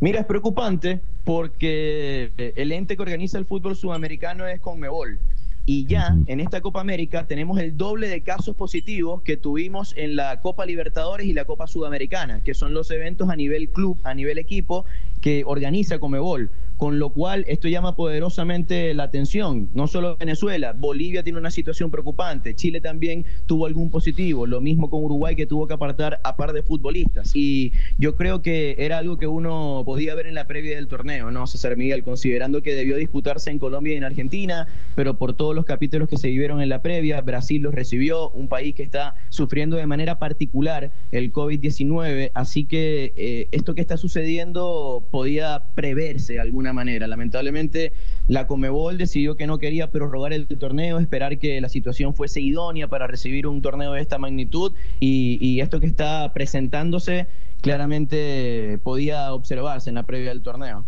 [0.00, 5.18] Mira, es preocupante porque el ente que organiza el fútbol sudamericano es Conmebol.
[5.66, 10.14] Y ya en esta Copa América tenemos el doble de casos positivos que tuvimos en
[10.14, 14.12] la Copa Libertadores y la Copa Sudamericana, que son los eventos a nivel club, a
[14.12, 14.84] nivel equipo
[15.24, 19.68] que organiza Comebol con lo cual esto llama poderosamente la atención.
[19.74, 24.90] No solo Venezuela, Bolivia tiene una situación preocupante, Chile también tuvo algún positivo, lo mismo
[24.90, 27.32] con Uruguay que tuvo que apartar a par de futbolistas.
[27.34, 31.30] Y yo creo que era algo que uno podía ver en la previa del torneo,
[31.30, 32.02] ¿no, César Miguel?
[32.02, 36.16] Considerando que debió disputarse en Colombia y en Argentina, pero por todos los capítulos que
[36.16, 40.18] se vivieron en la previa, Brasil los recibió, un país que está sufriendo de manera
[40.18, 47.06] particular el COVID-19, así que eh, esto que está sucediendo podía preverse algún manera.
[47.06, 47.92] Lamentablemente,
[48.26, 52.88] la Comebol decidió que no quería prorrogar el torneo, esperar que la situación fuese idónea
[52.88, 57.28] para recibir un torneo de esta magnitud y, esto que está presentándose
[57.60, 60.84] claramente podía observarse en la previa del torneo.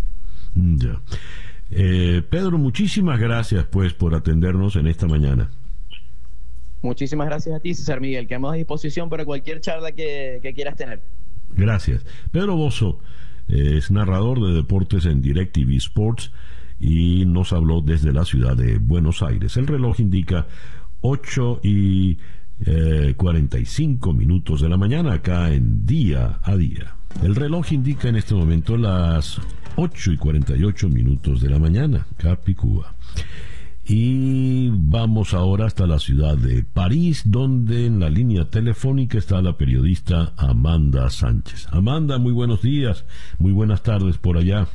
[0.57, 1.01] Ya.
[1.71, 5.53] Eh, Pedro, muchísimas gracias pues por atendernos en esta mañana.
[6.83, 8.27] Muchísimas gracias a ti, César Miguel.
[8.27, 11.01] Quedamos a disposición para cualquier charla que, que quieras tener.
[11.51, 12.05] Gracias.
[12.33, 12.99] Pedro Bozo
[13.49, 16.33] es narrador de deportes en DirecTV Sports
[16.79, 19.57] y nos habló desde la ciudad de Buenos Aires.
[19.57, 20.47] El reloj indica
[21.01, 22.19] 8 y
[23.17, 26.95] 45 eh, minutos de la mañana acá en día a día.
[27.23, 29.41] El reloj indica en este momento las
[29.77, 32.95] 8 y 48 minutos de la mañana, Capicúa.
[33.89, 39.57] Y vamos ahora hasta la ciudad de París, donde en la línea telefónica está la
[39.57, 41.69] periodista Amanda Sánchez.
[41.71, 43.05] Amanda, muy buenos días,
[43.39, 44.67] muy buenas tardes por allá.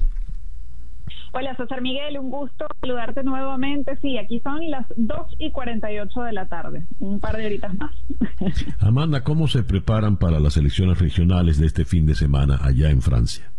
[1.33, 3.97] Hola César Miguel, un gusto saludarte nuevamente.
[4.01, 7.91] Sí, aquí son las 2 y 48 de la tarde, un par de horitas más.
[8.79, 13.01] Amanda, ¿cómo se preparan para las elecciones regionales de este fin de semana allá en
[13.01, 13.51] Francia?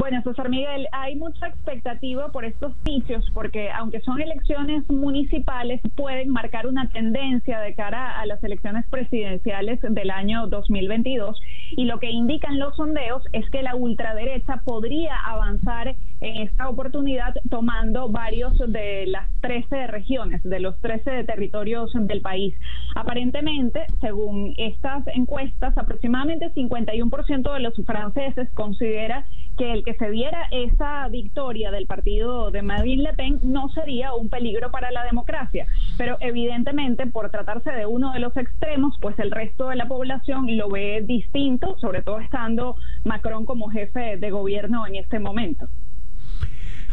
[0.00, 6.30] Bueno, César Miguel, hay mucha expectativa por estos sitios porque aunque son elecciones municipales, pueden
[6.30, 11.38] marcar una tendencia de cara a las elecciones presidenciales del año 2022
[11.72, 17.34] y lo que indican los sondeos es que la ultraderecha podría avanzar en esta oportunidad
[17.50, 22.54] tomando varios de las 13 regiones, de los 13 territorios del país.
[22.94, 30.46] Aparentemente, según estas encuestas, aproximadamente 51% de los franceses considera que el que se diera
[30.50, 35.66] esa victoria del partido de Marine Le Pen no sería un peligro para la democracia.
[35.96, 40.56] Pero evidentemente, por tratarse de uno de los extremos, pues el resto de la población
[40.56, 45.68] lo ve distinto, sobre todo estando Macron como jefe de gobierno en este momento.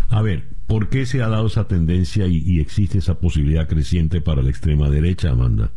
[0.09, 4.21] A ver, ¿por qué se ha dado esa tendencia y, y existe esa posibilidad creciente
[4.21, 5.71] para la extrema derecha, Amanda?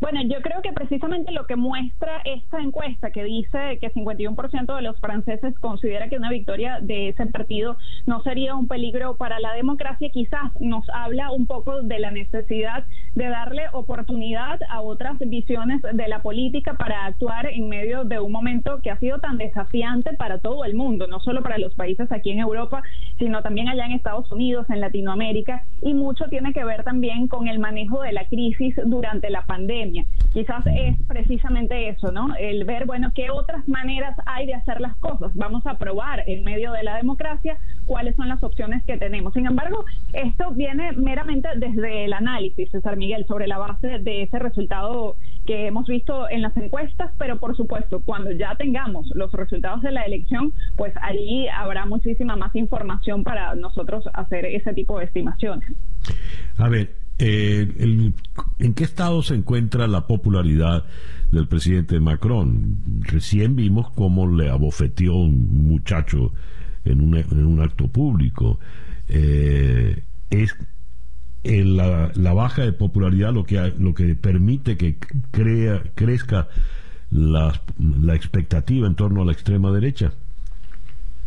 [0.00, 4.82] Bueno, yo creo que precisamente lo que muestra esta encuesta que dice que 51% de
[4.82, 9.52] los franceses considera que una victoria de ese partido no sería un peligro para la
[9.52, 15.82] democracia, quizás nos habla un poco de la necesidad de darle oportunidad a otras visiones
[15.82, 20.14] de la política para actuar en medio de un momento que ha sido tan desafiante
[20.14, 22.82] para todo el mundo, no solo para los países aquí en Europa,
[23.18, 27.48] sino también allá en Estados Unidos, en Latinoamérica, y mucho tiene que ver también con
[27.48, 29.89] el manejo de la crisis durante la pandemia
[30.32, 32.34] Quizás es precisamente eso, ¿no?
[32.36, 35.32] El ver, bueno, qué otras maneras hay de hacer las cosas.
[35.34, 39.32] Vamos a probar en medio de la democracia cuáles son las opciones que tenemos.
[39.34, 44.38] Sin embargo, esto viene meramente desde el análisis, César Miguel, sobre la base de ese
[44.38, 49.82] resultado que hemos visto en las encuestas, pero por supuesto, cuando ya tengamos los resultados
[49.82, 55.06] de la elección, pues allí habrá muchísima más información para nosotros hacer ese tipo de
[55.06, 55.68] estimaciones.
[56.56, 56.90] A ver,
[57.20, 58.12] eh,
[58.58, 60.84] ¿En qué estado se encuentra la popularidad
[61.30, 62.78] del presidente Macron?
[63.00, 66.32] Recién vimos cómo le abofeteó un muchacho
[66.84, 68.58] en un, acto público.
[69.08, 70.56] Eh, es
[71.42, 74.96] la, baja de popularidad lo que, lo que permite que
[75.30, 76.48] crea, crezca
[77.10, 80.12] la expectativa en torno a la extrema derecha.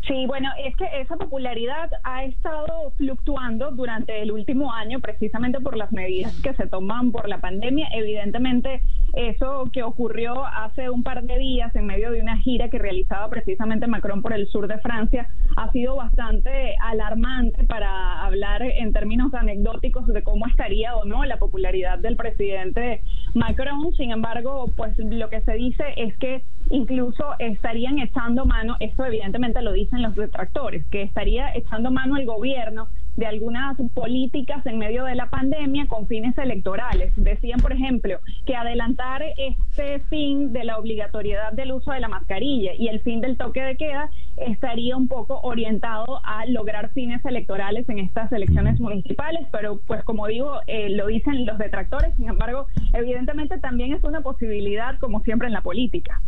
[0.07, 5.77] Sí, bueno, es que esa popularidad ha estado fluctuando durante el último año precisamente por
[5.77, 7.87] las medidas que se toman por la pandemia.
[7.93, 8.81] Evidentemente,
[9.13, 13.29] eso que ocurrió hace un par de días en medio de una gira que realizaba
[13.29, 19.33] precisamente Macron por el sur de Francia ha sido bastante alarmante para hablar en términos
[19.33, 23.03] anecdóticos de cómo estaría o no la popularidad del presidente
[23.33, 23.93] Macron.
[23.95, 29.61] Sin embargo, pues lo que se dice es que incluso estarían echando mano, esto evidentemente
[29.61, 35.03] lo dicen los detractores, que estaría echando mano el gobierno de algunas políticas en medio
[35.05, 37.13] de la pandemia con fines electorales.
[37.15, 42.71] Decían, por ejemplo, que adelantar este fin de la obligatoriedad del uso de la mascarilla
[42.77, 47.87] y el fin del toque de queda estaría un poco orientado a lograr fines electorales
[47.89, 52.67] en estas elecciones municipales, pero pues como digo, eh, lo dicen los detractores, sin embargo,
[52.93, 56.21] evidentemente también es una posibilidad como siempre en la política.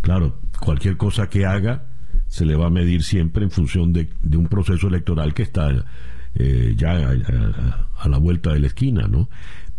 [0.00, 0.34] Claro,
[0.64, 1.82] cualquier cosa que haga
[2.30, 5.84] se le va a medir siempre en función de, un proceso electoral que está
[6.36, 9.28] eh, ya a, la vuelta de la esquina, ¿no?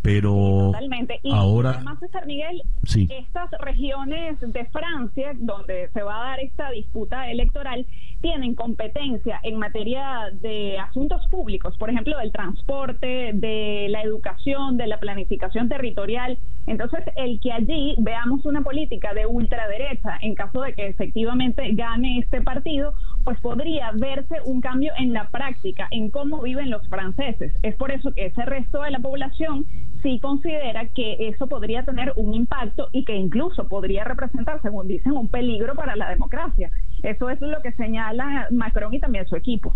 [0.01, 1.19] Pero Totalmente.
[1.21, 6.71] Y ahora, además, César Miguel, estas regiones de Francia, donde se va a dar esta
[6.71, 7.85] disputa electoral,
[8.21, 14.87] tienen competencia en materia de asuntos públicos, por ejemplo, del transporte, de la educación, de
[14.87, 16.37] la planificación territorial.
[16.67, 22.19] Entonces, el que allí veamos una política de ultraderecha, en caso de que efectivamente gane
[22.19, 27.53] este partido, pues podría verse un cambio en la práctica, en cómo viven los franceses.
[27.63, 29.65] Es por eso que ese resto de la población
[30.01, 35.13] sí considera que eso podría tener un impacto y que incluso podría representar, según dicen,
[35.13, 36.71] un peligro para la democracia.
[37.03, 39.75] Eso es lo que señala Macron y también su equipo.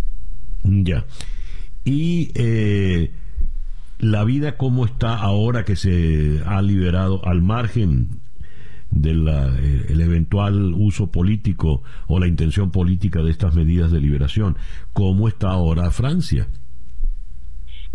[0.64, 1.06] Ya.
[1.84, 3.12] Y eh,
[4.00, 8.22] la vida cómo está ahora que se ha liberado al margen
[8.90, 14.58] del eh, eventual uso político o la intención política de estas medidas de liberación.
[14.94, 16.48] ¿Cómo está ahora Francia?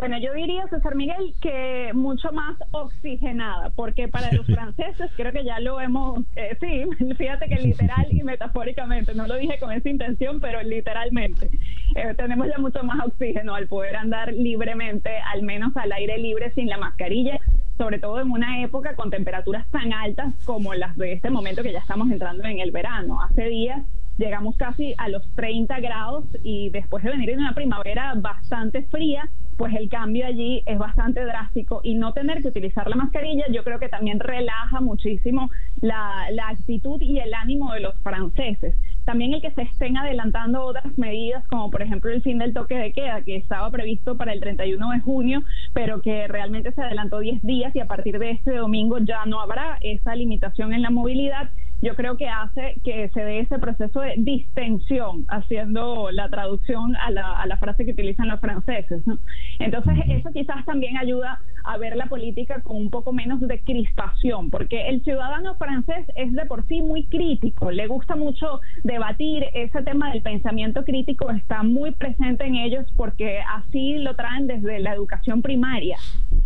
[0.00, 5.44] Bueno, yo diría, César Miguel, que mucho más oxigenada, porque para los franceses creo que
[5.44, 6.84] ya lo hemos, eh, sí,
[7.18, 11.50] fíjate que literal y metafóricamente, no lo dije con esa intención, pero literalmente,
[11.96, 16.50] eh, tenemos ya mucho más oxígeno al poder andar libremente, al menos al aire libre,
[16.52, 17.38] sin la mascarilla,
[17.76, 21.72] sobre todo en una época con temperaturas tan altas como las de este momento que
[21.72, 23.20] ya estamos entrando en el verano.
[23.22, 23.82] Hace días
[24.16, 29.28] llegamos casi a los 30 grados y después de venir en una primavera bastante fría,
[29.60, 33.62] pues el cambio allí es bastante drástico y no tener que utilizar la mascarilla yo
[33.62, 35.50] creo que también relaja muchísimo
[35.82, 38.74] la, la actitud y el ánimo de los franceses.
[39.04, 42.74] También el que se estén adelantando otras medidas, como por ejemplo el fin del toque
[42.74, 45.42] de queda, que estaba previsto para el 31 de junio,
[45.74, 49.40] pero que realmente se adelantó 10 días y a partir de este domingo ya no
[49.40, 51.50] habrá esa limitación en la movilidad
[51.82, 57.10] yo creo que hace que se dé ese proceso de distensión, haciendo la traducción a
[57.10, 59.06] la, a la frase que utilizan los franceses.
[59.06, 59.18] ¿no?
[59.58, 64.50] Entonces, eso quizás también ayuda a ver la política con un poco menos de crispación,
[64.50, 69.82] porque el ciudadano francés es de por sí muy crítico, le gusta mucho debatir, ese
[69.82, 74.94] tema del pensamiento crítico está muy presente en ellos porque así lo traen desde la
[74.94, 75.96] educación primaria.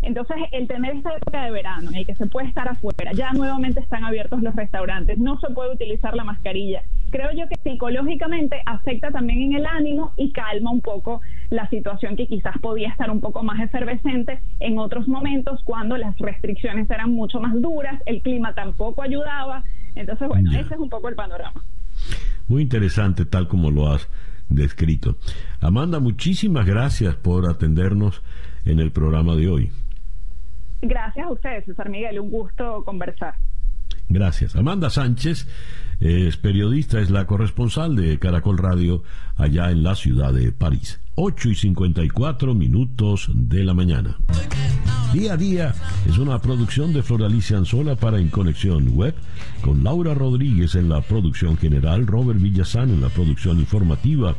[0.02, 3.32] Entonces, el tener esta época de verano en el que se puede estar afuera, ya
[3.32, 8.60] nuevamente están abiertos los restaurantes, no se puede utilizar la mascarilla, creo yo que psicológicamente
[8.66, 13.08] afecta también en el ánimo y calma un poco la situación que quizás podía estar
[13.08, 18.20] un poco más efervescente en otros momentos cuando las restricciones eran mucho más duras, el
[18.20, 19.62] clima tampoco ayudaba.
[19.94, 21.62] Entonces, bueno, ese es un poco el panorama.
[22.48, 24.08] Muy interesante tal como lo has
[24.48, 25.16] descrito.
[25.60, 28.22] Amanda, muchísimas gracias por atendernos
[28.64, 29.70] en el programa de hoy.
[30.82, 33.34] Gracias a ustedes, César Miguel, un gusto conversar.
[34.08, 34.54] Gracias.
[34.56, 35.46] Amanda Sánchez
[36.00, 39.02] es periodista, es la corresponsal de Caracol Radio
[39.36, 41.00] allá en la ciudad de París.
[41.16, 44.16] 8 y 54 minutos de la mañana.
[45.12, 45.74] Día a día
[46.08, 49.14] es una producción de Floralicia Anzola para En Conexión Web,
[49.62, 54.34] con Laura Rodríguez en la producción general, Robert Villazán en la producción informativa,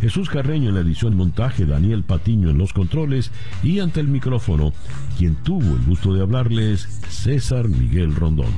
[0.00, 3.30] Jesús Carreño en la edición y montaje, Daniel Patiño en los controles
[3.62, 4.72] y ante el micrófono,
[5.18, 8.52] quien tuvo el gusto de hablarles, César Miguel Rondón.